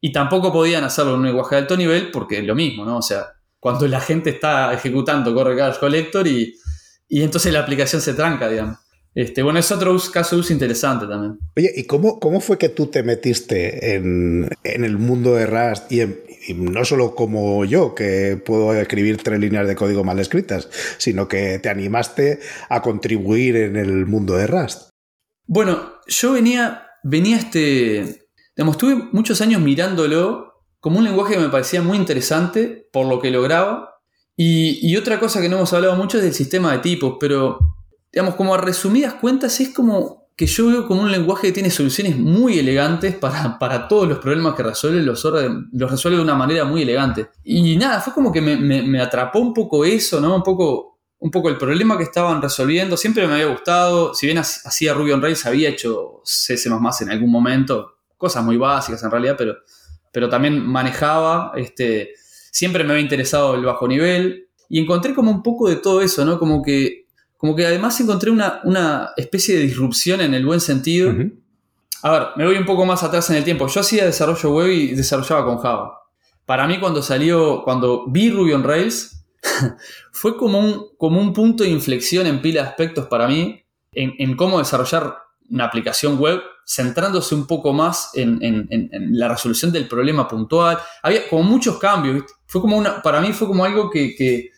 [0.00, 2.98] Y tampoco podían hacerlo en un lenguaje de alto nivel porque es lo mismo, ¿no?
[2.98, 3.26] O sea,
[3.58, 6.54] cuando la gente está ejecutando, corre Garbage Collector y,
[7.08, 8.78] y entonces la aplicación se tranca, digamos.
[9.16, 11.38] Este, bueno, es otro caso de uso interesante también.
[11.56, 15.90] Oye, ¿y cómo, cómo fue que tú te metiste en, el mundo de Rust
[16.46, 21.28] y, no solo como yo, que puedo escribir tres líneas de código mal escritas, sino
[21.28, 24.90] que te animaste a contribuir en el mundo de Rust?
[25.46, 28.78] Bueno, yo venía, venía este, digamos,
[29.12, 34.00] muchos años mirándolo como un lenguaje que me parecía muy interesante por lo que lograba.
[34.36, 37.58] Y, y otra cosa que no hemos hablado mucho es del sistema de tipos, pero
[38.12, 41.70] digamos, como a resumidas cuentas, es como que yo veo como un lenguaje que tiene
[41.70, 46.66] soluciones muy elegantes para, todos los problemas que resuelve, los, los, resuelve de una manera
[46.66, 47.30] muy elegante.
[47.42, 50.36] Y nada, fue como que me, atrapó un poco eso, ¿no?
[50.36, 52.98] Un poco, un poco el problema que estaban resolviendo.
[52.98, 56.54] Siempre me había gustado, si bien hacía Ruby on Rails, había hecho C++
[57.00, 59.56] en algún momento, cosas muy básicas en realidad, pero,
[60.12, 62.12] pero también manejaba, este,
[62.52, 64.48] siempre me había interesado el bajo nivel.
[64.68, 66.38] Y encontré como un poco de todo eso, ¿no?
[66.38, 67.05] Como que
[67.36, 71.14] como que además encontré una, especie de disrupción en el buen sentido.
[72.02, 73.66] A ver, me voy un poco más atrás en el tiempo.
[73.66, 76.00] Yo hacía desarrollo web y desarrollaba con Java.
[76.44, 79.24] Para mí cuando salió, cuando vi Ruby on Rails,
[80.12, 84.36] fue como un, como un punto de inflexión en pila de aspectos para mí, en,
[84.36, 85.16] cómo desarrollar
[85.50, 88.68] una aplicación web, centrándose un poco más en,
[89.12, 90.78] la resolución del problema puntual.
[91.02, 92.24] Había como muchos cambios.
[92.46, 94.50] Fue como una, para mí fue como algo que que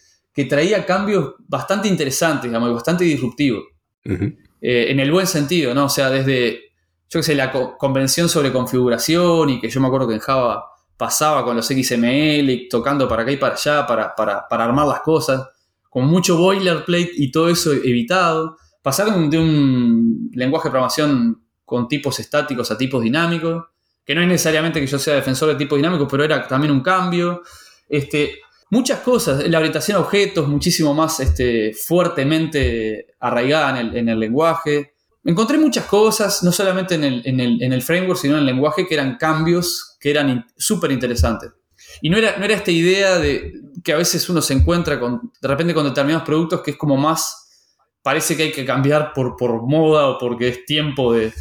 [0.44, 3.64] traía cambios bastante interesantes, digamos, bastante disruptivos.
[4.04, 5.86] Eh, en el buen sentido, ¿no?
[5.86, 6.72] O sea, desde,
[7.08, 10.64] yo qué sé, la convención sobre configuración y que yo me acuerdo que en Java
[10.96, 15.48] pasaba con los XML tocando para acá y para allá para, para, armar las cosas,
[15.88, 18.56] con mucho boilerplate y todo eso evitado.
[18.82, 23.66] Pasaron de un lenguaje de programación con tipos estáticos a tipos dinámicos,
[24.04, 26.80] que no es necesariamente que yo sea defensor de tipos dinámicos, pero era también un
[26.80, 27.42] cambio.
[27.88, 29.46] Este, muchas cosas.
[29.48, 34.94] La orientación a objetos muchísimo más este, fuertemente arraigada en el, lenguaje.
[35.24, 37.04] Encontré muchas cosas, no solamente en
[37.72, 41.50] el, framework, sino en el lenguaje, que eran cambios que eran súper interesantes.
[42.00, 43.52] Y no era, no era esta idea de
[43.82, 46.96] que a veces uno se encuentra con, de repente con determinados productos que es como
[46.96, 47.48] más,
[48.02, 51.32] parece que hay que cambiar por, por moda o porque es tiempo de,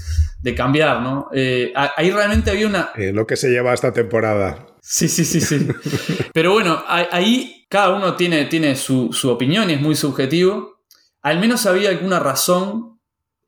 [0.56, 1.28] cambiar, ¿no?
[1.34, 2.92] Eh, ahí realmente había una...
[2.96, 4.77] Eh, lo que se lleva esta temporada.
[4.90, 5.68] Sí, sí, sí, sí.
[6.34, 10.80] Pero bueno, ahí cada uno tiene, tiene su, opinión y es muy subjetivo.
[11.22, 12.98] Al menos había alguna razón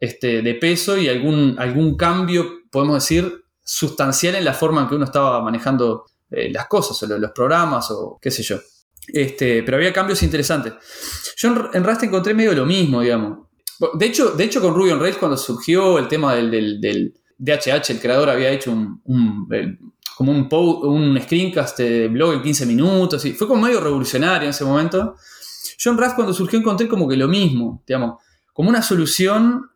[0.02, 4.96] este, de peso y algún, algún cambio, podemos decir, sustancial en la forma en que
[4.96, 8.60] uno estaba manejando eh, las cosas, o los programas, o qué sé yo.
[9.08, 10.74] Este, pero había cambios interesantes.
[11.38, 13.48] Yo en, Rust encontré medio lo mismo, digamos.
[13.94, 17.92] De hecho, de hecho, con Ruby on Rails, cuando surgió el tema del, del, DHH,
[17.92, 19.48] el creador había hecho un,
[20.20, 24.50] como un, un screencast de blog en 15 minutos, y fue como medio revolucionario en
[24.50, 25.16] ese momento.
[25.78, 29.70] Yo en cuando surgió encontré como que lo mismo, digamos, como una solución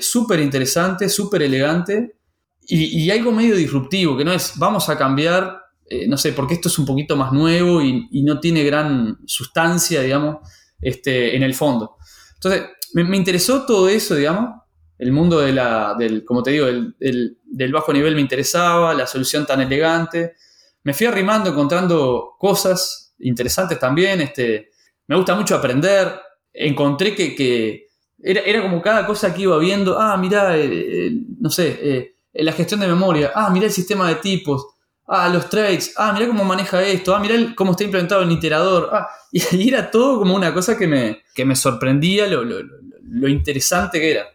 [0.00, 2.14] súper este, interesante, súper elegante
[2.60, 6.68] y, algo medio disruptivo, que no es vamos a cambiar, eh, no sé, porque esto
[6.68, 10.36] es un poquito más nuevo y, no tiene gran sustancia, digamos,
[10.80, 11.96] este, en el fondo.
[12.34, 14.60] Entonces, me, interesó todo eso, digamos,
[14.98, 19.46] el mundo de la, del, como te digo, del bajo nivel me interesaba, la solución
[19.46, 20.34] tan elegante.
[20.82, 24.70] Me fui arrimando, encontrando cosas interesantes también, este,
[25.06, 26.20] me gusta mucho aprender.
[26.52, 27.86] Encontré que,
[28.20, 32.52] era, como cada cosa que iba viendo, ah, mira, eh, eh, no sé, eh, la
[32.52, 34.66] gestión de memoria, ah, mira el sistema de tipos,
[35.06, 38.90] ah, los trades, ah, mira cómo maneja esto, ah, mira cómo está implementado el iterador,
[38.92, 44.26] ah, y era todo como una cosa que me, me sorprendía lo, interesante que era.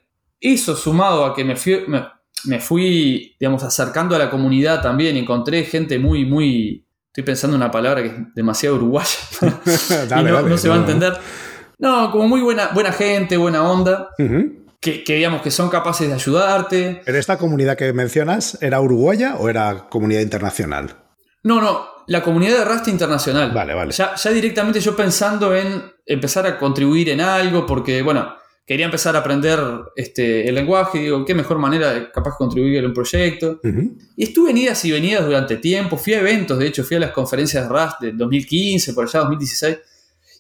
[0.43, 5.63] Eso sumado a que me fui, me, fui, digamos, acercando a la comunidad también, encontré
[5.63, 9.45] gente muy, muy, estoy pensando en una palabra que es demasiado uruguaya y
[10.49, 11.17] no, se va a entender.
[11.79, 14.09] No, como muy buena, buena gente, buena onda.
[14.81, 17.01] que, digamos que son capaces de ayudarte.
[17.05, 20.97] ¿En esta comunidad que mencionas era uruguaya o era comunidad internacional?
[21.41, 23.53] No, no, la comunidad de Rust internacional.
[23.53, 23.93] Vale, vale.
[23.93, 29.15] Ya, ya directamente yo pensando en empezar a contribuir en algo, porque, bueno, quería empezar
[29.15, 29.59] a aprender
[29.95, 33.59] este, el lenguaje, digo, qué mejor manera de capaz contribuir en un proyecto.
[34.15, 37.01] Y estuve en idas y venidas durante tiempo, fui a eventos, de hecho fui a
[37.01, 39.77] las conferencias de Rust de 2015, por allá 2016,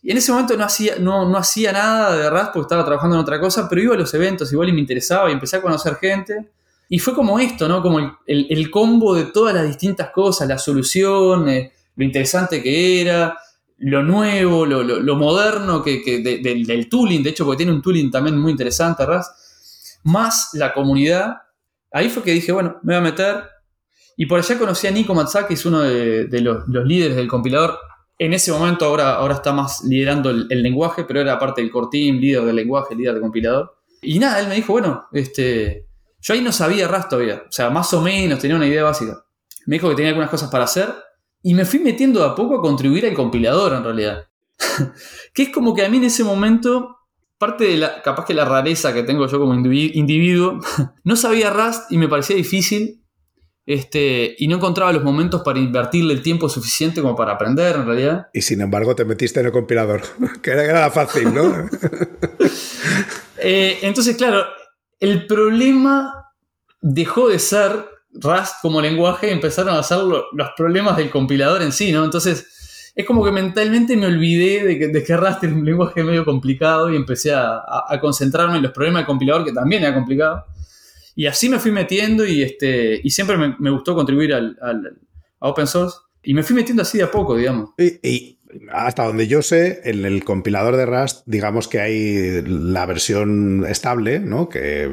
[0.03, 3.15] y en ese momento no hacía, no, no hacía nada de Rust porque estaba trabajando
[3.15, 5.61] en otra cosa, pero iba a los eventos igual y me interesaba y empecé a
[5.61, 6.49] conocer gente.
[6.89, 7.81] Y fue como esto, ¿no?
[7.81, 13.37] Como el, combo de todas las distintas cosas, la solución, eh, lo interesante que era,
[13.83, 18.51] lo nuevo, lo, moderno que, del, tooling, de hecho, porque tiene un tooling también muy
[18.51, 21.35] interesante, Raz, más la comunidad.
[21.91, 23.43] Ahí fue que dije, bueno, me voy a meter.
[24.15, 27.77] Y por allá conocí a Nico Matsakis, uno de, los, líderes del compilador.
[28.17, 31.87] En ese momento ahora, ahora está más liderando el, lenguaje, pero era parte del core
[31.91, 33.75] team, líder del lenguaje, líder del compilador.
[34.01, 35.87] Y nada, él me dijo, bueno, este,
[36.21, 37.43] yo ahí no sabía Rust todavía.
[37.49, 39.25] O sea, más o menos tenía una idea básica.
[39.65, 40.87] Me dijo que tenía algunas cosas para hacer
[41.43, 44.27] y me fui metiendo de a poco a contribuir al compilador en realidad.
[45.33, 46.97] que es como que a mí en ese momento,
[47.37, 50.59] parte de la, capaz que la rareza que tengo yo como individuo,
[51.03, 53.01] no sabía Rust y me parecía difícil.
[53.65, 57.85] Este, y no encontraba los momentos para invertirle el tiempo suficiente como para aprender en
[57.85, 58.27] realidad.
[58.33, 60.01] Y sin embargo te metiste en el compilador,
[60.41, 61.69] que era, fácil, ¿no?
[63.37, 64.45] Eh, entonces, claro,
[64.99, 66.29] el problema
[66.81, 71.91] dejó de ser Rust como lenguaje empezaron a ser los problemas del compilador en sí,
[71.91, 72.03] ¿no?
[72.03, 76.23] Entonces, es como que mentalmente me olvidé de que, de Rust era un lenguaje medio
[76.23, 77.63] complicado y empecé a,
[77.99, 80.45] concentrarme en los problemas del compilador, que también era complicado.
[81.15, 84.57] Y así me fui metiendo y, este, y siempre me, gustó contribuir al,
[85.39, 85.97] a open source.
[86.23, 87.71] Y me fui metiendo así de a poco, digamos.
[87.77, 88.32] y
[88.71, 94.19] hasta donde yo sé, en el compilador de Rust, digamos que hay la versión estable,
[94.19, 94.49] ¿no?
[94.49, 94.89] Que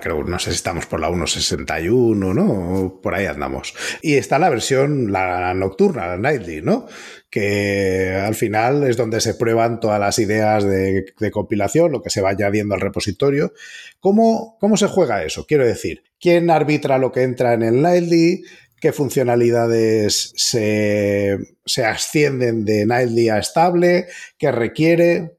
[0.00, 3.00] creo, no sé si estamos por la 1.61, ¿no?
[3.02, 3.74] Por ahí andamos.
[4.02, 6.86] Y está la versión, la nocturna, la nightly, ¿no?
[7.30, 12.20] Que al final es donde se prueban todas las ideas de, compilación, lo que se
[12.20, 13.52] va añadiendo al repositorio.
[13.98, 15.46] ¿Cómo, ¿Cómo se juega eso?
[15.46, 18.44] Quiero decir, ¿quién arbitra lo que entra en el nightly?
[18.84, 21.38] Qué funcionalidades se,
[21.86, 25.38] ascienden de nightly a estable, qué requiere,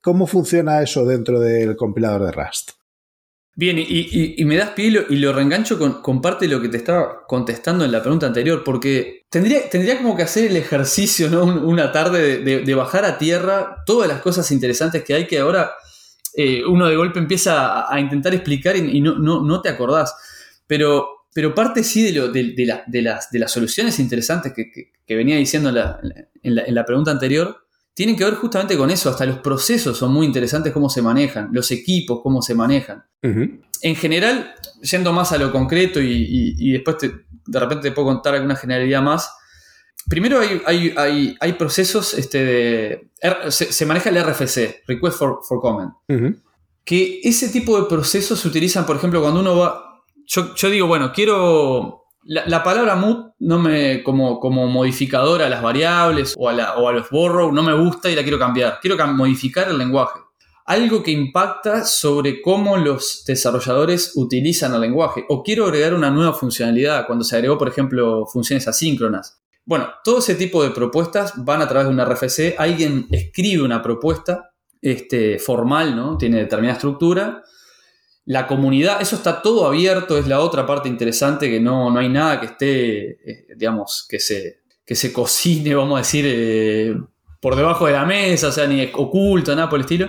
[0.00, 2.70] cómo funciona eso dentro del compilador de Rust.
[3.54, 7.24] Bien, y, me das pie y lo, reengancho con, parte de lo que te estaba
[7.28, 11.44] contestando en la pregunta anterior, porque tendría, tendría como que hacer el ejercicio, ¿no?
[11.44, 15.70] una tarde de, bajar a tierra todas las cosas interesantes que hay que ahora
[16.36, 20.12] eh, uno de golpe empieza a, intentar explicar y, no, no, te acordás.
[20.66, 26.74] Pero pero parte sí de, de, las, de las, soluciones interesantes que, venía diciendo en
[26.74, 29.10] la, pregunta anterior, tienen que ver justamente con eso.
[29.10, 33.02] Hasta los procesos son muy interesantes, cómo se manejan, los equipos, cómo se manejan.
[33.20, 38.54] En general, yendo más a lo concreto y, después de repente te puedo contar alguna
[38.54, 39.28] generalidad más.
[40.08, 40.94] Primero hay,
[41.40, 43.10] hay, procesos este, de...
[43.50, 45.90] Se, maneja el RFC, Request for, Comment.
[46.84, 49.83] Que ese tipo de procesos se utilizan, por ejemplo, cuando uno va
[50.26, 52.02] yo, digo, bueno, quiero.
[52.26, 56.92] La, palabra mood no me, como, como modificador a las variables o a, o a
[56.92, 58.78] los borrow no me gusta y la quiero cambiar.
[58.80, 60.20] Quiero modificar el lenguaje.
[60.66, 65.26] Algo que impacta sobre cómo los desarrolladores utilizan el lenguaje.
[65.28, 69.42] O quiero agregar una nueva funcionalidad cuando se agregó, por ejemplo, funciones asíncronas.
[69.66, 72.54] Bueno, todo ese tipo de propuestas van a través de un RFC.
[72.58, 76.16] Alguien escribe una propuesta este, formal, ¿no?
[76.16, 77.42] Tiene determinada estructura.
[78.26, 82.08] La comunidad, eso está todo abierto, es la otra parte interesante, que no, no hay
[82.08, 86.96] nada que esté, eh, digamos, que se, que se cocine, vamos a decir, eh,
[87.40, 90.08] por debajo de la mesa, o sea, ni oculto, nada por el estilo.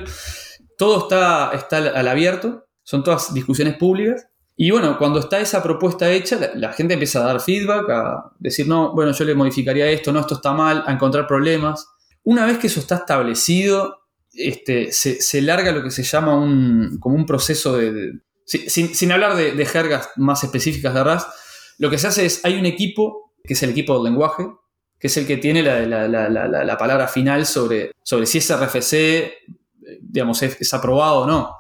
[0.78, 4.28] Todo está, está al abierto, son todas discusiones públicas.
[4.58, 8.68] Y bueno, cuando está esa propuesta hecha, la, gente empieza a dar feedback, a decir,
[8.68, 11.90] no, bueno, yo le modificaría esto, no, esto está mal, a encontrar problemas.
[12.24, 14.05] Una vez que eso está establecido,
[14.36, 18.20] este, se, larga lo que se llama un, como un proceso de...
[18.46, 21.28] sin, hablar de, jergas más específicas de RAS,
[21.78, 24.48] lo que se hace es, hay un equipo, que es el equipo del lenguaje,
[25.00, 29.34] que es el que tiene la, palabra final sobre, sobre si ese RFC,
[30.02, 31.58] digamos, es aprobado o no.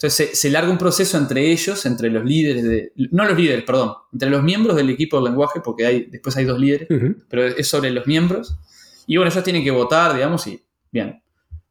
[0.00, 2.92] Entonces se, larga un proceso entre ellos, entre los líderes de.
[3.10, 6.44] No los líderes, perdón, entre los miembros del equipo del lenguaje, porque hay, después hay
[6.44, 6.86] dos líderes,
[7.28, 8.56] pero es sobre los miembros.
[9.08, 11.20] Y bueno, ellos tienen que votar, digamos, y bien.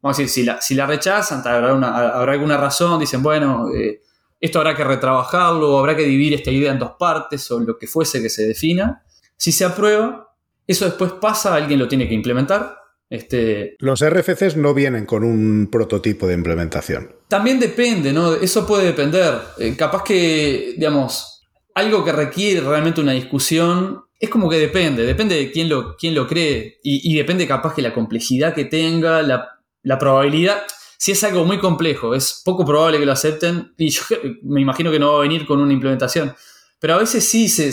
[0.00, 1.70] Vamos a decir, si la, si la rechazan, habrá,
[2.10, 4.00] habrá alguna razón, dicen, bueno, eh,
[4.40, 7.76] esto habrá que retrabajarlo, o habrá que dividir esta idea en dos partes, o lo
[7.78, 9.02] que fuese que se defina.
[9.36, 10.34] Si se aprueba,
[10.66, 12.78] eso después pasa, alguien lo tiene que implementar,
[13.10, 17.16] este, Los RFCs no vienen con un prototipo de implementación.
[17.28, 18.34] También depende, ¿no?
[18.34, 19.34] Eso puede depender.
[19.58, 25.36] Eh, capaz que, digamos, algo que requiere realmente una discusión, es como que depende, depende
[25.36, 29.57] de quién lo, quién lo cree y, depende capaz que la complejidad que tenga, la,
[29.98, 30.62] probabilidad.
[30.98, 34.02] Si es algo muy complejo, es poco probable que lo acepten y yo
[34.42, 36.34] me imagino que no va a venir con una implementación.
[36.80, 37.72] Pero a veces sí se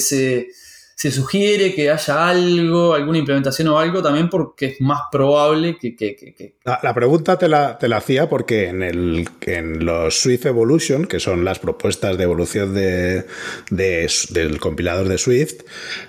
[0.95, 6.56] se sugiere que haya algo, alguna implementación o algo, también porque es más probable que...
[6.64, 11.20] La, pregunta te la, te la, hacía porque en, el, en los Swift Evolution, que
[11.20, 13.26] son las propuestas de evolución de,
[13.70, 15.64] del compilador de Swift,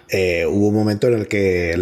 [0.08, 1.74] eh, hubo un momento en el que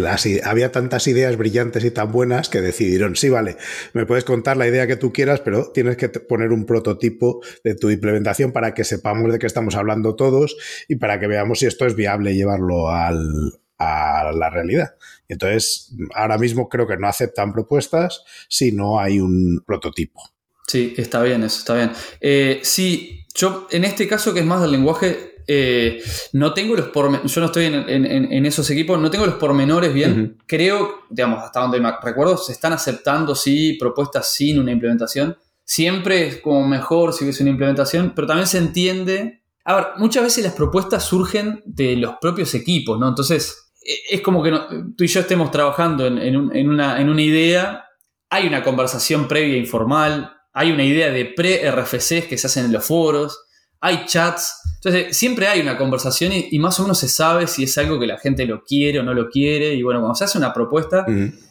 [0.43, 3.57] había tantas ideas brillantes y tan buenas que decidieron, sí, vale,
[3.93, 7.75] me puedes contar la idea que tú quieras, pero tienes que poner un prototipo de
[7.75, 10.55] tu implementación para que sepamos de qué estamos hablando todos
[10.87, 14.95] y para que veamos si esto es viable llevarlo a la realidad.
[15.27, 20.21] Entonces, ahora mismo creo que no aceptan propuestas si no hay un prototipo.
[20.67, 21.91] Sí, está bien, eso está bien.
[22.19, 26.01] Eh, sí, yo en este caso que es más del lenguaje, eh,
[26.33, 30.37] no tengo los pormenores, yo no estoy en, esos equipos, no tengo los pormenores bien.
[30.45, 35.37] Creo, digamos, hasta donde me recuerdo, se están aceptando, sí, propuestas sin una implementación.
[35.63, 40.23] Siempre es como mejor si hubiese una implementación, pero también se entiende a ver, muchas
[40.23, 43.09] veces las propuestas surgen de los propios equipos, ¿no?
[43.09, 44.51] Entonces, e, es como que
[44.95, 47.85] tú y yo estemos trabajando en, una, en, una, idea,
[48.29, 52.85] hay una conversación previa informal, hay una idea de pre-RFCs que se hacen en los
[52.85, 53.44] foros,
[53.85, 57.77] hay chats, entonces siempre hay una conversación y, más o menos se sabe si es
[57.77, 60.39] algo que la gente lo quiere o no lo quiere, y bueno, cuando se hace
[60.39, 61.05] una propuesta,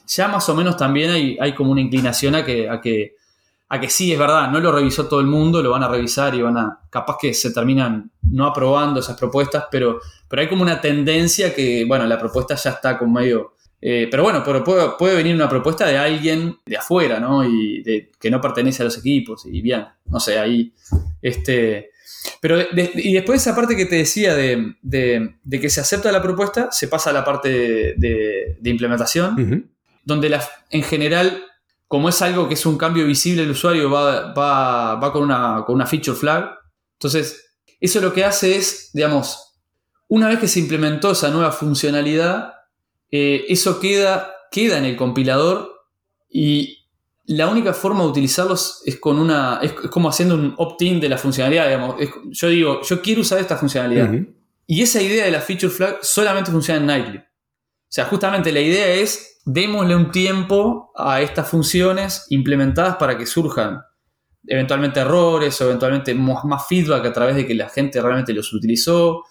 [0.09, 3.15] ya más o menos también hay, hay como una inclinación a que, a que
[3.69, 6.35] a que sí, es verdad, no lo revisó todo el mundo, lo van a revisar
[6.35, 10.63] y van a, capaz que se terminan no aprobando esas propuestas, pero, pero hay como
[10.63, 13.55] una tendencia que, bueno, la propuesta ya está con medio...
[13.81, 17.45] Eh, pero bueno, pero puede, venir una propuesta de alguien de afuera, ¿no?
[17.45, 20.73] Y de, que no pertenece a los equipos, y bien, no sé, ahí,
[21.23, 21.94] este...
[22.41, 24.75] Pero y después esa parte que te decía de,
[25.51, 29.71] que se acepta la propuesta, se pasa a la parte de, implementación,
[30.05, 31.45] donde la, en general
[31.95, 35.87] como es algo que es un cambio visible, el usuario va, con, una, con una
[35.87, 36.51] feature flag.
[36.95, 39.55] Entonces, eso lo que hace es, digamos,
[40.09, 42.55] una vez que se implementó esa nueva funcionalidad,
[43.13, 45.71] eh, eso queda, queda en el compilador
[46.29, 46.84] y
[47.27, 49.61] la única forma de utilizarlos es con una.
[49.63, 51.67] es, como haciendo un opt-in de la funcionalidad.
[51.67, 51.97] Digamos.
[52.31, 54.13] yo digo, yo quiero usar esta funcionalidad.
[54.67, 57.19] Y esa idea de la feature flag solamente funciona en Nightly.
[57.19, 57.23] O
[57.89, 63.83] sea, justamente la idea es démosle un tiempo a estas funciones implementadas para que surjan
[64.47, 69.23] eventualmente errores o eventualmente más feedback a través de que la gente realmente los utilizó.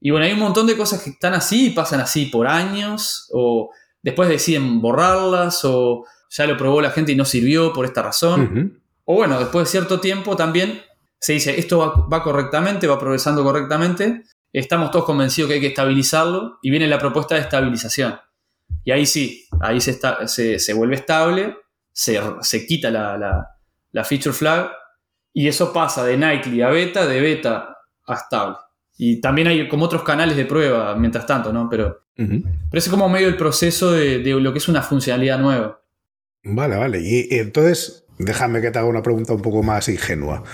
[0.00, 3.28] Y bueno, hay un montón de cosas que están así y pasan así por años
[3.32, 3.70] o
[4.02, 8.80] después deciden borrarlas o ya lo probó la gente y no sirvió por esta razón.
[9.04, 10.80] O bueno, después de cierto tiempo también
[11.18, 14.22] se dice, esto va, va, correctamente, va progresando correctamente,
[14.52, 18.18] estamos todos convencidos que hay que estabilizarlo y viene la propuesta de estabilización.
[18.84, 21.56] Y ahí sí, ahí se, está, se, vuelve estable,
[21.92, 24.70] se, quita la, feature flag
[25.32, 27.76] y eso pasa de nightly a beta, de beta
[28.06, 28.56] a estable.
[28.96, 31.68] Y también hay como otros canales de prueba mientras tanto, ¿no?
[31.70, 32.38] Pero, pero
[32.72, 35.79] es como medio el proceso de, lo que es una funcionalidad nueva.
[36.42, 37.00] Vale, vale.
[37.02, 40.44] y entonces, déjame que te haga una pregunta un poco más ingenua.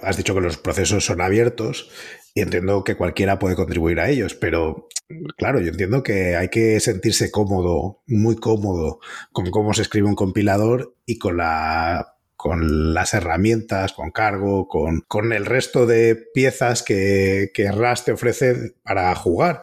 [0.00, 1.90] Has dicho que los procesos son abiertos
[2.34, 4.88] y entiendo que cualquiera puede contribuir a ellos, pero
[5.36, 9.00] claro, yo entiendo que hay que sentirse cómodo, muy cómodo
[9.32, 15.02] con cómo se escribe un compilador y con la con las herramientas, con cargo, con,
[15.06, 19.62] con el resto de piezas que, que Rust te ofrece para jugar,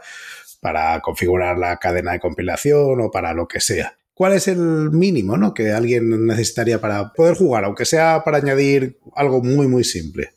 [0.62, 3.98] para configurar la cadena de compilación o para lo que sea.
[4.18, 5.54] ¿Cuál es el mínimo ¿no?
[5.54, 10.32] que alguien necesitaría para poder jugar, aunque sea para añadir algo muy, muy simple?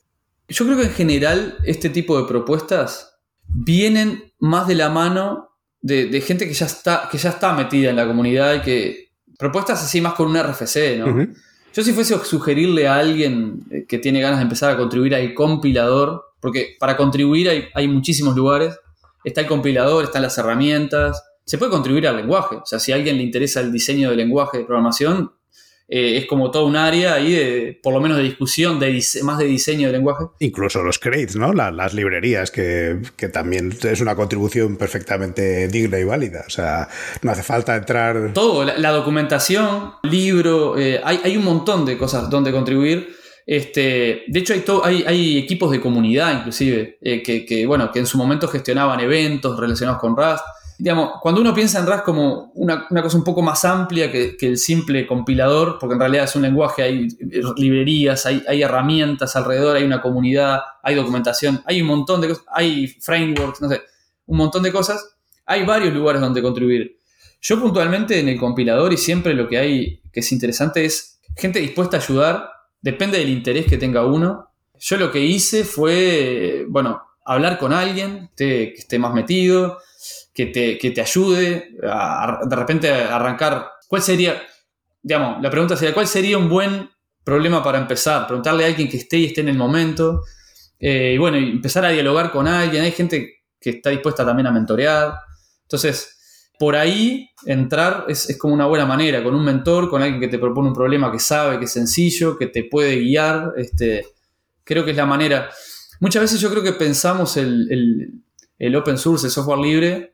[0.51, 3.17] Yo creo que en general este tipo de propuestas
[3.47, 7.97] vienen más de la mano de, gente que ya, está, que ya está metida en
[7.97, 9.11] la comunidad y que...
[9.39, 11.27] Propuestas así más con un RFC, ¿no?
[11.73, 15.15] Yo si fuese a sugerirle a alguien eh, que tiene ganas de empezar a contribuir
[15.15, 18.79] al compilador, porque para contribuir hay, hay muchísimos lugares,
[19.25, 22.55] está el compilador, están las herramientas, se puede contribuir al lenguaje.
[22.63, 25.33] O sea, si a alguien le interesa el diseño del lenguaje de programación,
[25.89, 29.37] eh, es como todo un área ahí de, por lo menos de discusión, de más
[29.37, 30.27] de diseño de lenguaje.
[30.39, 31.53] Incluso los crates, ¿no?
[31.53, 33.01] las librerías, que,
[33.33, 36.45] también es una contribución perfectamente digna y válida.
[36.47, 36.89] O sea,
[37.23, 38.33] no hace falta entrar...
[38.33, 43.17] Todo, la, documentación, libro, eh, hay, hay, un montón de cosas donde contribuir.
[43.45, 47.99] Este, de hecho, hay, hay, hay, equipos de comunidad, inclusive, eh, que, que, bueno, que
[47.99, 50.45] en su momento gestionaban eventos relacionados con Rust
[50.81, 54.57] digamos, cuando uno piensa en Rust como una, cosa un poco más amplia que, el
[54.57, 57.09] simple compilador, porque en realidad es un lenguaje, hay
[57.57, 62.87] librerías, hay, herramientas alrededor, hay una comunidad, hay documentación, hay un montón de cosas, hay
[62.87, 63.83] frameworks, no sé,
[64.25, 66.99] un montón de cosas, hay varios lugares donde contribuir.
[67.43, 71.61] Yo puntualmente en el compilador y siempre lo que hay que es interesante es gente
[71.61, 72.51] dispuesta a ayudar,
[72.81, 74.49] depende del interés que tenga uno.
[74.79, 79.79] Yo lo que hice fue, bueno, hablar con alguien que esté más metido,
[80.47, 83.71] que te, ayude a, de repente a arrancar.
[83.89, 84.41] ¿Cuál sería,
[85.03, 86.89] digamos, la pregunta sería, ¿cuál sería un buen
[87.25, 88.27] problema para empezar?
[88.27, 90.23] Preguntarle a alguien que esté y esté en el momento.
[90.79, 92.83] Eh, y bueno, empezar a dialogar con alguien.
[92.83, 95.15] Hay gente que está dispuesta también a mentorear.
[95.63, 100.29] Entonces, por ahí entrar es, como una buena manera, con un mentor, con alguien que
[100.29, 103.53] te propone un problema que sabe, que es sencillo, que te puede guiar.
[103.57, 104.07] Este,
[104.65, 105.51] creo que es la manera.
[106.01, 108.23] Muchas veces yo creo que pensamos el,
[108.61, 110.10] el open source, el software libre,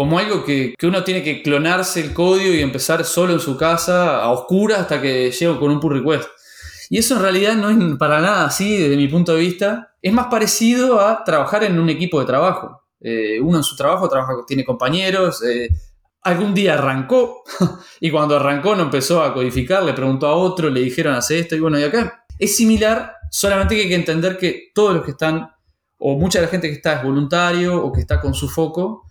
[0.00, 4.22] como algo que, uno tiene que clonarse el código y empezar solo en su casa,
[4.22, 6.26] a oscuras, hasta que llego con un pull request.
[6.88, 9.94] Y eso en realidad no es para nada así desde mi punto de vista.
[10.00, 12.82] Es más parecido a trabajar en un equipo de trabajo.
[12.98, 15.44] Eh, uno en su trabajo trabaja, tiene compañeros.
[15.44, 15.68] Eh,
[16.22, 17.42] algún día arrancó
[18.00, 21.56] y cuando arrancó no empezó a codificar, le preguntó a otro, le dijeron hace esto
[21.56, 25.10] y bueno, y acá es similar, solamente que hay que entender que todos los que
[25.10, 25.50] están,
[25.98, 29.09] o mucha de la gente que está es voluntario o que está con su foco,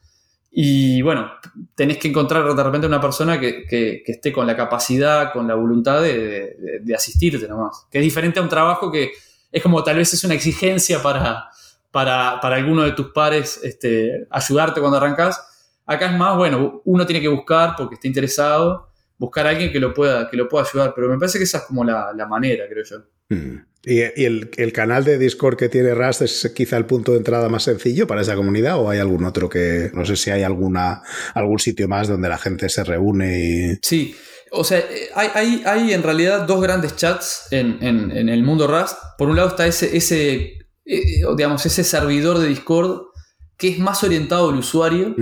[0.52, 1.32] y bueno,
[1.76, 6.02] tenés que encontrar de repente una persona que, esté con la capacidad, con la voluntad
[6.02, 7.88] de, asistirte nomás.
[7.92, 9.12] Que es diferente a un trabajo que
[9.52, 11.50] es como tal vez es una exigencia para,
[11.92, 15.46] para, alguno de tus pares este, ayudarte cuando arrancas.
[15.86, 18.89] Acá es más, bueno, uno tiene que buscar porque está interesado,
[19.20, 20.94] buscar a alguien que lo pueda, que lo pueda ayudar.
[20.96, 22.98] Pero me parece que esa es como la, manera, creo yo.
[23.30, 23.66] Mm.
[23.84, 27.64] ¿Y, el, canal de Discord que tiene Rust es quizá el punto de entrada más
[27.64, 31.02] sencillo para esa comunidad o hay algún otro que, no sé si hay alguna,
[31.34, 33.80] algún sitio más donde la gente se reúne y...
[33.82, 34.16] Sí,
[34.52, 34.84] o sea,
[35.16, 38.98] hay, hay, en realidad dos grandes chats en, el mundo Rust.
[39.18, 43.10] Por un lado está ese, ese, eh, digamos, ese servidor de Discord
[43.58, 45.16] que es más orientado al usuario.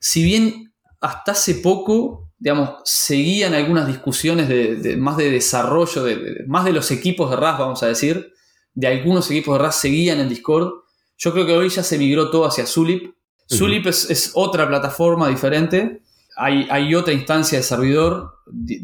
[0.00, 6.64] Si bien hasta hace poco digamos, seguían algunas discusiones de, más de desarrollo, de, más
[6.64, 8.32] de los equipos de RAS, vamos a decir,
[8.72, 10.72] de algunos equipos de RAS seguían en Discord.
[11.18, 13.14] Yo creo que hoy ya se migró todo hacia Zulip.
[13.46, 16.02] Zulip es, otra plataforma diferente.
[16.34, 18.32] Hay, hay, otra instancia de servidor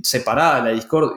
[0.03, 1.13] separada de la Discord,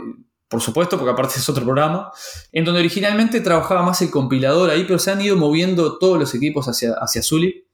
[0.47, 2.09] por supuesto, porque aparte es otro programa,
[2.53, 6.33] en donde originalmente trabajaba más el compilador ahí, pero se han ido moviendo todos los
[6.33, 7.65] equipos hacia, hacia Zulip.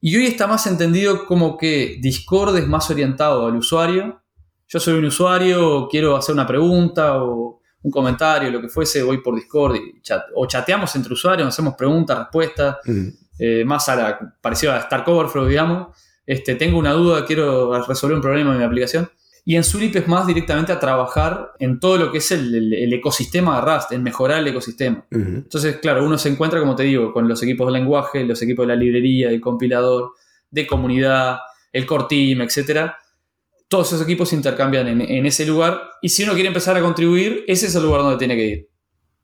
[0.00, 4.22] Y hoy está más entendido como que Discord es más orientado al usuario.
[4.68, 9.18] Yo soy un usuario, quiero hacer una pregunta o un comentario, lo que fuese, voy
[9.18, 10.02] por Discord y
[10.34, 12.76] o chateamos entre usuarios, hacemos preguntas, respuestas,
[13.38, 15.96] eh, más a la, parecido a Stark Overflow, digamos.
[16.26, 19.10] Este, tengo una duda, quiero resolver un problema en mi aplicación.
[19.46, 23.56] Y en Zulip es más directamente a trabajar en todo lo que es el, ecosistema
[23.56, 25.04] de Rust, en mejorar el ecosistema.
[25.10, 28.66] Entonces, claro, uno se encuentra, como te digo, con los equipos de lenguaje, los equipos
[28.66, 30.12] de la librería, el compilador,
[30.50, 31.38] de comunidad,
[31.72, 32.92] el core team, etc.
[33.68, 35.78] Todos esos equipos se intercambian en, ese lugar.
[36.00, 38.68] Y si uno quiere empezar a contribuir, ese es el lugar donde tiene que ir.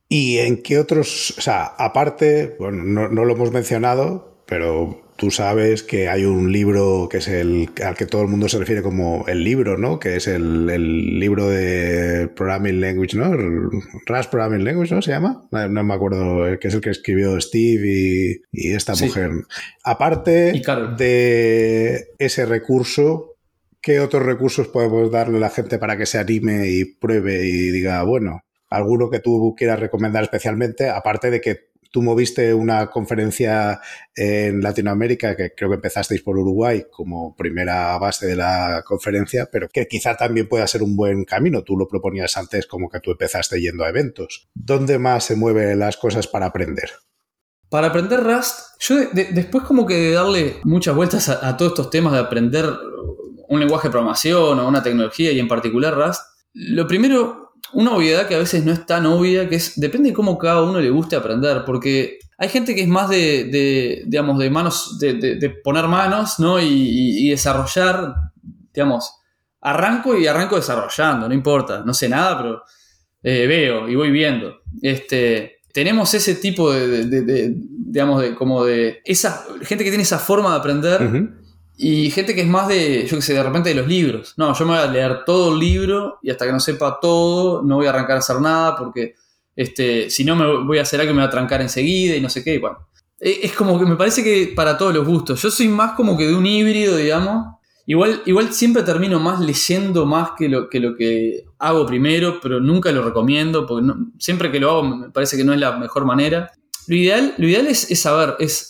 [0.06, 5.82] ¿Y en qué otros, o sea, aparte, bueno, no lo hemos mencionado, pero tú sabes
[5.82, 9.26] que hay un libro que es el al que todo el mundo se refiere como
[9.28, 9.98] el libro, ¿no?
[9.98, 10.66] Que es el,
[11.20, 13.36] libro de Programming Language, ¿no?
[14.06, 15.02] Rust Programming Language, ¿no?
[15.02, 15.46] Se llama.
[15.50, 19.32] No, me acuerdo, eh, que es el que escribió Steve y, esta mujer.
[19.84, 20.62] Aparte
[20.96, 23.36] de ese recurso,
[23.82, 27.70] ¿qué otros recursos podemos darle a la gente para que se anime y pruebe y
[27.70, 28.40] diga, bueno,
[28.70, 33.80] alguno que tú quieras recomendar especialmente, aparte de que tú moviste una conferencia
[34.14, 39.68] en Latinoamérica, que creo que empezasteis por Uruguay como primera base de la conferencia, pero
[39.68, 41.62] que quizá también pueda ser un buen camino.
[41.62, 44.48] Tú lo proponías antes como que tú empezaste yendo a eventos.
[44.54, 46.90] ¿Dónde más se mueven las cosas para aprender?
[47.68, 52.12] Para aprender Rust, yo después como que de darle muchas vueltas a, todos estos temas
[52.12, 52.66] de aprender
[53.48, 56.20] un lenguaje de programación o una tecnología y en particular Rust,
[56.52, 60.14] lo primero, una obviedad que a veces no es tan obvia, que es, depende de
[60.14, 64.50] cómo cada uno le guste aprender, porque hay gente que es más de, digamos, de
[64.50, 66.60] manos, de, poner manos, ¿no?
[66.60, 68.14] Y, desarrollar,
[68.72, 69.14] digamos,
[69.60, 72.62] arranco y arranco desarrollando, no importa, no sé nada, pero
[73.22, 74.60] eh, veo y voy viendo.
[74.80, 80.50] Este, tenemos ese tipo de, digamos, de como de esa gente que tiene esa forma
[80.50, 81.00] de aprender
[81.82, 84.34] y gente que es más de, yo qué sé, de repente de los libros.
[84.36, 87.62] No, yo me voy a leer todo el libro y hasta que no sepa todo
[87.62, 89.14] no voy a arrancar a hacer nada porque
[89.56, 92.20] este, si no me voy a hacer algo que me va a trancar enseguida y
[92.20, 92.58] no sé qué.
[92.58, 92.86] bueno,
[93.18, 95.40] e, es como que me parece que para todos los gustos.
[95.40, 97.60] Yo soy más como que de un híbrido, digamos,
[97.90, 102.60] Igual, igual siempre termino más leyendo más que lo, que lo que hago primero, pero
[102.60, 106.04] nunca lo recomiendo, porque siempre que lo hago me parece que no es la mejor
[106.04, 106.52] manera.
[106.86, 108.69] Lo ideal, lo ideal es, saber, es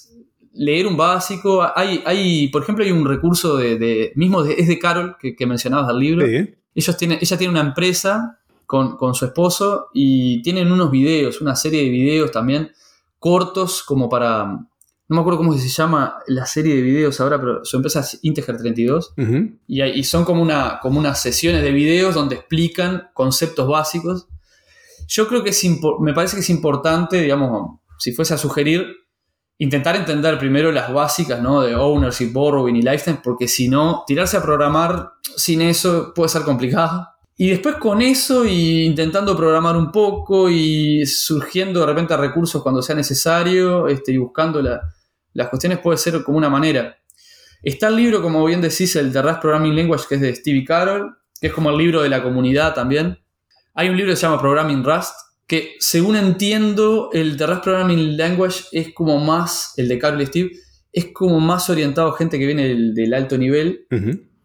[0.53, 1.67] leer un básico.
[1.75, 5.99] Hay, hay, por ejemplo, hay un recurso de, mismo es de Carol, que, mencionabas del
[5.99, 6.27] libro.
[6.75, 11.57] Ellos tienen, ella tiene una empresa con, con, su esposo y tienen unos videos, una
[11.57, 12.71] serie de videos también
[13.19, 14.71] cortos como para
[15.11, 18.21] no me acuerdo cómo se llama la serie de videos ahora, pero su empresa es
[18.23, 19.13] Integer 32.
[19.67, 24.29] y, son como, una, como unas sesiones de videos donde explican conceptos básicos.
[25.09, 25.65] Yo creo que es
[25.99, 28.87] me parece que es importante, digamos, si fuese a sugerir,
[29.61, 31.61] intentar entender primero las básicas, ¿no?
[31.61, 36.43] De ownership, borrowing y lifetime, porque si no, tirarse a programar sin eso puede ser
[36.43, 37.07] complicado.
[37.37, 42.81] Y después con eso y intentando programar un poco y surgiendo de repente recursos cuando
[42.81, 44.81] sea necesario este, y buscando la,
[45.35, 46.97] las cuestiones puede ser como una manera.
[47.63, 50.65] Está el libro, como bien decís, el The Rust Programming Language, que es de Stevie
[50.65, 53.19] Carroll, que es como el libro de la comunidad también.
[53.75, 55.15] Hay un libro que se llama Programming Rust,
[55.51, 60.27] que según entiendo, el The Rust Programming Language es como más, el de Carroll y
[60.27, 60.53] Steve,
[60.93, 63.85] es como más orientado a gente que viene del, alto nivel.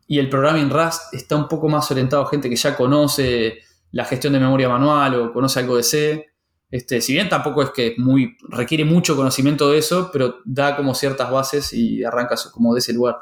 [0.08, 3.60] Y el Programming Rust está un poco más orientado a gente que ya conoce
[3.92, 6.26] la gestión de memoria manual o conoce algo de C.
[6.72, 10.96] Este, si bien tampoco es que muy, requiere mucho conocimiento de eso, pero da como
[10.96, 13.18] ciertas bases y arrancas como de ese lugar.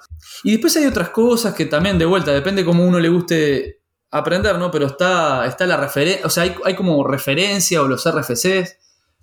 [0.46, 3.83] Y después hay otras cosas que también de vuelta, depende cómo uno le guste
[4.14, 4.70] aprender, ¿no?
[4.70, 8.78] Pero está, está la referencia, o sea, hay, como referencia o los RFCs,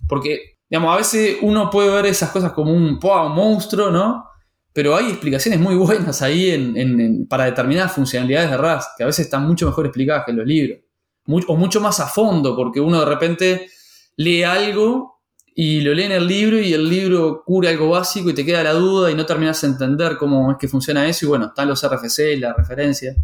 [0.07, 4.25] porque, digamos, a veces uno puede ver esas cosas como un, un monstruo, ¿no?
[4.73, 9.47] Pero hay explicaciones muy buenas ahí para determinadas funcionalidades de RAS, que a veces están
[9.47, 10.79] mucho mejor explicadas que en los libros.
[11.25, 13.69] o mucho más a fondo, porque uno de repente
[14.17, 15.21] lee algo
[15.55, 18.63] y lo lee en el libro y el libro cura algo básico y te queda
[18.63, 21.67] la duda y no terminas de entender cómo es que funciona eso y bueno, están
[21.67, 23.15] los RFC y la referencia.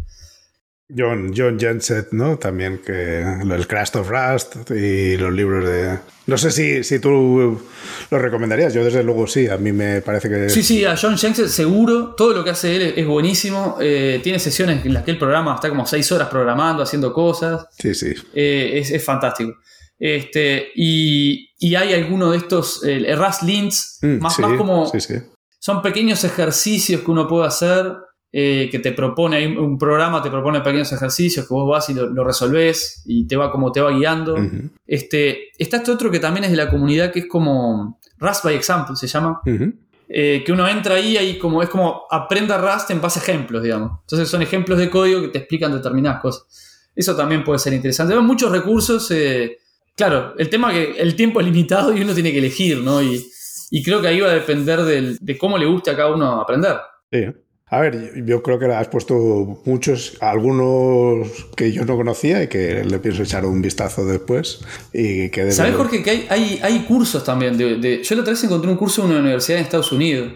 [0.96, 2.38] John, John Jenset, ¿no?
[2.38, 5.98] También que el Crash of Rust y los libros de...
[6.26, 7.60] No sé si, si tú
[8.10, 10.48] lo recomendarías, yo desde luego sí, a mí me parece que...
[10.48, 14.38] Sí, sí, a John Jensen seguro, todo lo que hace él es buenísimo, eh, tiene
[14.38, 17.66] sesiones en las que el programa está como seis horas programando, haciendo cosas.
[17.78, 18.14] Sí, sí.
[18.34, 19.54] Eh, es, es fantástico.
[19.98, 24.90] Este, y, hay algunos de estos, el Rust Lints, mm, más, como.
[25.60, 27.92] Son pequeños ejercicios que uno puede hacer,
[28.32, 32.24] eh, que te propone, un programa te propone pequeños ejercicios que vos vas y lo,
[32.24, 34.36] resolvés y te va como te va guiando.
[34.86, 38.54] este, está este otro que también es de la comunidad que es como Rust by
[38.54, 39.40] Example, se llama.
[40.10, 43.62] Eh, que uno entra ahí y como, es como aprenda Rust en base a ejemplos,
[43.62, 44.00] digamos.
[44.00, 46.90] Entonces son ejemplos de código que te explican determinadas cosas.
[46.94, 48.14] Eso también puede ser interesante.
[48.14, 49.10] Hay muchos recursos.
[49.10, 49.58] Eh,
[49.98, 53.02] Claro, el tema es que el tiempo es limitado y uno tiene que elegir, ¿no?
[53.02, 53.20] Y,
[53.82, 56.76] creo que ahí va a depender de cómo le guste a cada uno aprender.
[57.10, 57.26] Sí.
[57.70, 62.82] A ver, yo creo que has puesto muchos, algunos que yo no conocía y que
[62.84, 64.60] le pienso echar un vistazo después.
[64.92, 67.58] Y que ¿Sabes, Jorge, que hay, hay, cursos también?
[67.58, 70.32] De, yo la otra vez encontré un curso en una universidad en Estados Unidos,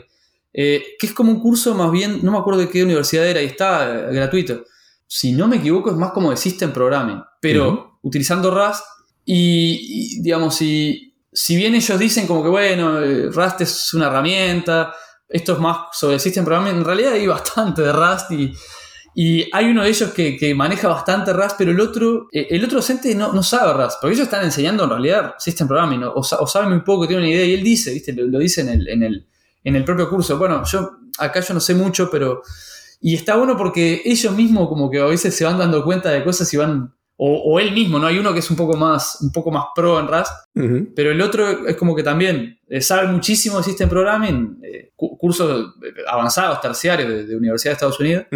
[0.52, 3.40] eh, que es como un curso más bien, no me acuerdo de qué universidad era,
[3.40, 4.64] y está gratuito.
[5.06, 8.84] Si no me equivoco, es más como de System Programming, pero utilizando Rust
[9.24, 14.92] y, digamos, si, si bien ellos dicen como que, bueno, eh, Rust es una herramienta,
[15.32, 18.54] esto es más sobre System Programming, en realidad hay bastante de Rust y,
[19.52, 23.14] hay uno de ellos que, maneja bastante Rust, pero el otro, eh, el otro docente
[23.14, 26.80] no, sabe Rust, porque ellos están enseñando en realidad System Programming, o, o saben muy
[26.80, 28.12] poco, tienen una idea, y él dice, ¿viste?
[28.12, 29.26] Lo, dice en el, en, el,
[29.64, 30.38] en el propio curso.
[30.38, 32.42] Bueno, yo acá yo no sé mucho, pero...
[33.04, 36.22] Y está bueno porque ellos mismos como que a veces se van dando cuenta de
[36.22, 38.06] cosas y van o, él mismo, ¿no?
[38.08, 40.32] Hay uno que es un poco más, un poco más pro en Rust,
[40.96, 45.74] pero el otro es como que también eh, sabe muchísimo de System Programming, eh, cursos
[46.08, 48.26] avanzados, terciarios de, Universidad de Estados Unidos,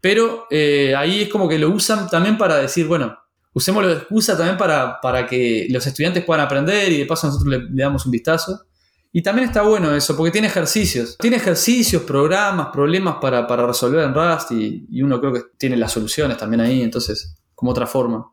[0.00, 3.18] pero eh, ahí es como que lo usan también para decir, bueno,
[3.52, 7.52] usémoslo de excusa también para, para que los estudiantes puedan aprender y de paso nosotros
[7.52, 8.66] le, damos un vistazo.
[9.14, 11.18] Y también está bueno eso, porque tiene ejercicios.
[11.18, 15.92] Tiene ejercicios, programas, problemas para, resolver en Rust y, y, uno creo que tiene las
[15.92, 16.80] soluciones también ahí.
[16.80, 18.32] Entonces, como otra forma.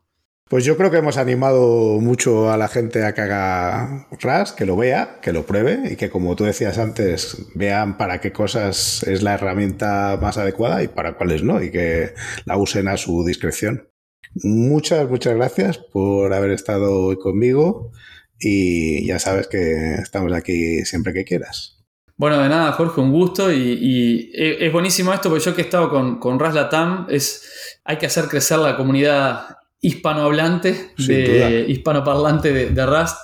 [0.50, 4.66] Pues yo creo que hemos animado mucho a la gente a que haga RAS, que
[4.66, 9.04] lo vea, que lo pruebe y que como tú decías antes, vean para qué cosas
[9.04, 12.16] es la herramienta más adecuada y para cuáles no, y que
[12.46, 13.88] la usen a su discreción.
[14.34, 17.92] Muchas, muchas gracias por haber estado hoy conmigo
[18.40, 21.76] y ya sabes que estamos aquí siempre que quieras.
[22.18, 25.90] Bueno, de nada, Jorge, un gusto y, es buenísimo esto porque yo que he estado
[25.90, 32.70] con, con RAS Latam es hay que hacer crecer la comunidad hispanohablante, de, hispanoparlante de,
[32.70, 33.18] de, Rust.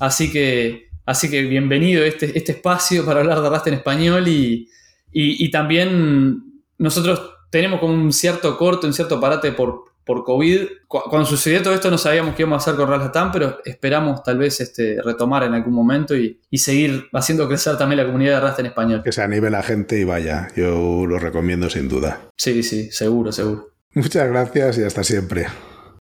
[0.00, 4.26] Así que, así que bienvenido a este, este espacio para hablar de Rust en español
[4.26, 6.42] y, también
[6.78, 10.60] nosotros tenemos como un cierto corto, un cierto parate por, por COVID.
[10.88, 14.38] Cuando sucedió todo esto no sabíamos qué íbamos a hacer con Rust pero esperamos tal
[14.38, 18.48] vez este, retomar en algún momento y, y, seguir haciendo crecer también la comunidad de
[18.48, 19.02] Rust en español.
[19.04, 22.22] Que se anime la gente y vaya, yo lo recomiendo sin duda.
[22.38, 23.77] Sí, sí, seguro, seguro.
[23.98, 25.48] Muchas gracias y hasta siempre.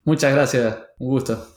[0.03, 1.56] Muchas gracias, un gusto.